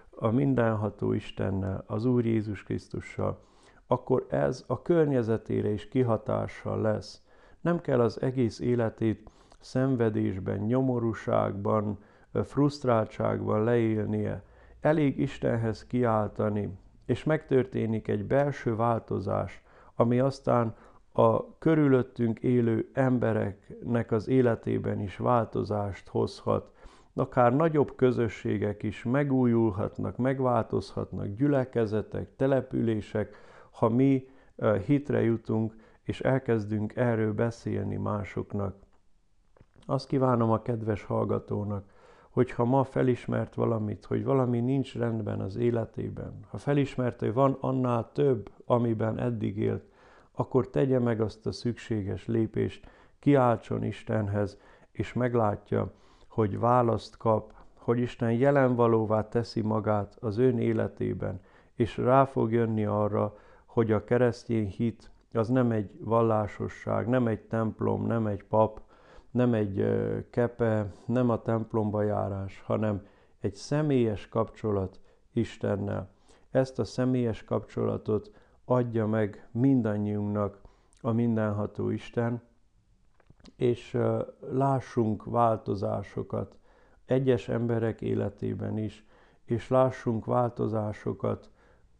a 0.09 0.27
mindenható 0.27 1.13
Istennel, 1.13 1.83
az 1.87 2.05
Úr 2.05 2.25
Jézus 2.25 2.63
Krisztussal, 2.63 3.39
akkor 3.87 4.25
ez 4.29 4.63
a 4.67 4.81
környezetére 4.81 5.69
is 5.69 5.87
kihatással 5.87 6.81
lesz. 6.81 7.21
Nem 7.61 7.81
kell 7.81 7.99
az 7.99 8.21
egész 8.21 8.59
életét 8.59 9.29
szenvedésben, 9.59 10.57
nyomorúságban, 10.57 11.99
frusztráltságban 12.33 13.63
leélnie. 13.63 14.43
Elég 14.81 15.19
Istenhez 15.19 15.85
kiáltani, 15.85 16.77
és 17.05 17.23
megtörténik 17.23 18.07
egy 18.07 18.25
belső 18.25 18.75
változás, 18.75 19.61
ami 19.95 20.19
aztán 20.19 20.75
a 21.17 21.57
körülöttünk 21.57 22.39
élő 22.39 22.89
embereknek 22.93 24.11
az 24.11 24.27
életében 24.27 24.99
is 24.99 25.17
változást 25.17 26.07
hozhat. 26.07 26.71
Akár 27.13 27.55
nagyobb 27.55 27.95
közösségek 27.95 28.83
is 28.83 29.03
megújulhatnak, 29.03 30.17
megváltozhatnak, 30.17 31.27
gyülekezetek, 31.27 32.35
települések, 32.35 33.35
ha 33.71 33.89
mi 33.89 34.27
hitre 34.85 35.21
jutunk, 35.23 35.75
és 36.03 36.21
elkezdünk 36.21 36.95
erről 36.95 37.33
beszélni 37.33 37.95
másoknak. 37.95 38.75
Azt 39.85 40.07
kívánom 40.07 40.51
a 40.51 40.61
kedves 40.61 41.03
hallgatónak, 41.03 41.83
hogy 42.29 42.51
ha 42.51 42.65
ma 42.65 42.83
felismert 42.83 43.55
valamit, 43.55 44.05
hogy 44.05 44.23
valami 44.23 44.59
nincs 44.59 44.95
rendben 44.95 45.39
az 45.39 45.55
életében, 45.55 46.39
ha 46.49 46.57
felismert, 46.57 47.19
hogy 47.19 47.33
van 47.33 47.57
annál 47.59 48.11
több, 48.13 48.49
amiben 48.65 49.19
eddig 49.19 49.57
élt, 49.57 49.83
akkor 50.39 50.69
tegye 50.69 50.99
meg 50.99 51.21
azt 51.21 51.45
a 51.45 51.51
szükséges 51.51 52.27
lépést, 52.27 52.87
kiáltson 53.19 53.83
Istenhez, 53.83 54.57
és 54.91 55.13
meglátja, 55.13 55.93
hogy 56.27 56.59
választ 56.59 57.17
kap, 57.17 57.53
hogy 57.73 57.99
Isten 57.99 58.31
jelenvalóvá 58.31 59.27
teszi 59.27 59.61
magát 59.61 60.17
az 60.19 60.37
ön 60.37 60.59
életében, 60.59 61.41
és 61.75 61.97
rá 61.97 62.25
fog 62.25 62.51
jönni 62.51 62.85
arra, 62.85 63.37
hogy 63.65 63.91
a 63.91 64.03
keresztény 64.03 64.67
hit 64.67 65.11
az 65.33 65.49
nem 65.49 65.71
egy 65.71 65.91
vallásosság, 65.99 67.07
nem 67.07 67.27
egy 67.27 67.41
templom, 67.41 68.05
nem 68.05 68.27
egy 68.27 68.43
pap, 68.43 68.81
nem 69.31 69.53
egy 69.53 69.85
kepe, 70.29 70.91
nem 71.05 71.29
a 71.29 71.41
templomba 71.41 72.01
járás, 72.01 72.61
hanem 72.65 73.05
egy 73.39 73.55
személyes 73.55 74.29
kapcsolat 74.29 74.99
Istennel. 75.33 76.09
Ezt 76.51 76.79
a 76.79 76.83
személyes 76.83 77.43
kapcsolatot 77.43 78.31
adja 78.69 79.07
meg 79.07 79.47
mindannyiunknak 79.51 80.61
a 81.01 81.11
mindenható 81.11 81.89
Isten, 81.89 82.41
és 83.55 83.97
lássunk 84.51 85.23
változásokat 85.23 86.55
egyes 87.05 87.49
emberek 87.49 88.01
életében 88.01 88.77
is, 88.77 89.05
és 89.45 89.67
lássunk 89.67 90.25
változásokat 90.25 91.49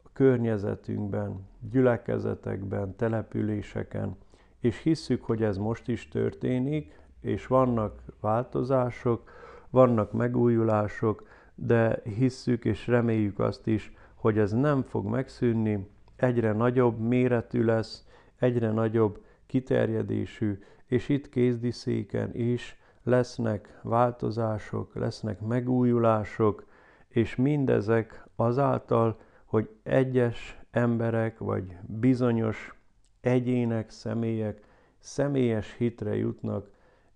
a 0.04 0.10
környezetünkben, 0.14 1.48
gyülekezetekben, 1.72 2.96
településeken, 2.96 4.18
és 4.60 4.82
hisszük, 4.82 5.24
hogy 5.24 5.44
ez 5.44 5.58
most 5.58 5.88
is 5.88 6.08
történik, 6.08 7.00
és 7.22 7.48
vannak 7.48 8.02
változások, 8.20 9.30
vannak 9.70 10.12
megújulások, 10.12 11.28
de 11.56 12.02
hisszük 12.04 12.66
és 12.66 12.88
reméljük 12.88 13.40
azt 13.40 13.68
is, 13.68 13.94
hogy 14.16 14.38
ez 14.38 14.52
nem 14.52 14.82
fog 14.82 15.06
megszűnni, 15.06 15.96
egyre 16.18 16.52
nagyobb 16.52 17.00
méretű 17.00 17.64
lesz, 17.64 18.06
egyre 18.40 18.72
nagyobb 18.72 19.24
kiterjedésű, 19.46 20.60
és 20.86 21.10
itt 21.10 21.30
kézdiszéken 21.30 22.36
is 22.36 22.78
lesznek 23.04 23.80
változások, 23.82 24.96
lesznek 24.96 25.40
megújulások, 25.42 26.66
és 27.08 27.36
mindezek 27.36 28.24
azáltal, 28.36 29.20
hogy 29.46 29.70
egyes 29.84 30.60
emberek, 30.72 31.38
vagy 31.38 31.78
bizonyos 31.86 32.76
egyének, 33.22 33.90
személyek 33.90 34.66
személyes 35.00 35.76
hitre 35.78 36.16
jutnak, 36.16 36.70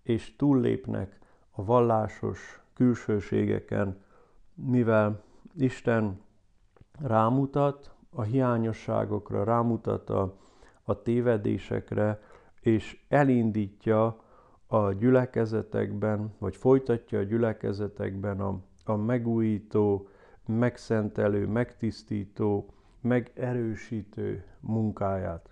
és 0.04 0.36
túllépnek 0.36 1.20
a 1.52 1.64
vallásos 1.64 2.62
külsőségeken, 2.74 4.04
mivel 4.54 5.24
Isten 5.58 6.22
rámutat, 7.00 7.96
a 8.16 8.22
hiányosságokra, 8.22 9.44
rámutat 9.44 10.10
a, 10.10 10.38
a 10.84 11.02
tévedésekre, 11.02 12.22
és 12.62 13.00
elindítja 13.08 14.20
a 14.68 14.92
gyülekezetekben, 14.92 16.34
vagy 16.38 16.56
folytatja 16.56 17.20
a 17.20 17.24
gyülekezetekben 17.24 18.40
a, 18.40 18.60
a 18.86 18.96
megújító, 18.96 20.08
megszentelő, 20.46 21.48
megtisztító, 21.48 22.74
megerősítő 23.02 24.44
munkáját. 24.60 25.50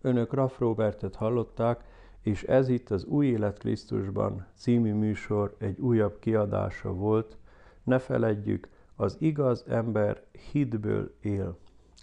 Önök 0.00 0.32
Raff 0.32 0.58
Robertet 0.58 1.14
hallották, 1.14 1.84
és 2.20 2.42
ez 2.42 2.68
itt 2.68 2.90
az 2.90 3.04
Új 3.04 3.26
Élet 3.26 3.58
Krisztusban 3.58 4.46
című 4.54 4.92
műsor 4.94 5.56
egy 5.58 5.80
újabb 5.80 6.18
kiadása 6.18 6.92
volt. 6.92 7.36
Ne 7.82 7.98
feledjük, 7.98 8.68
Az 9.00 9.16
igaz 9.18 9.64
ember 9.68 10.22
hitből 10.50 11.14
él. 11.20 11.58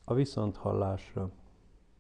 A 0.05 0.13
viszonthallásra. 0.13 1.29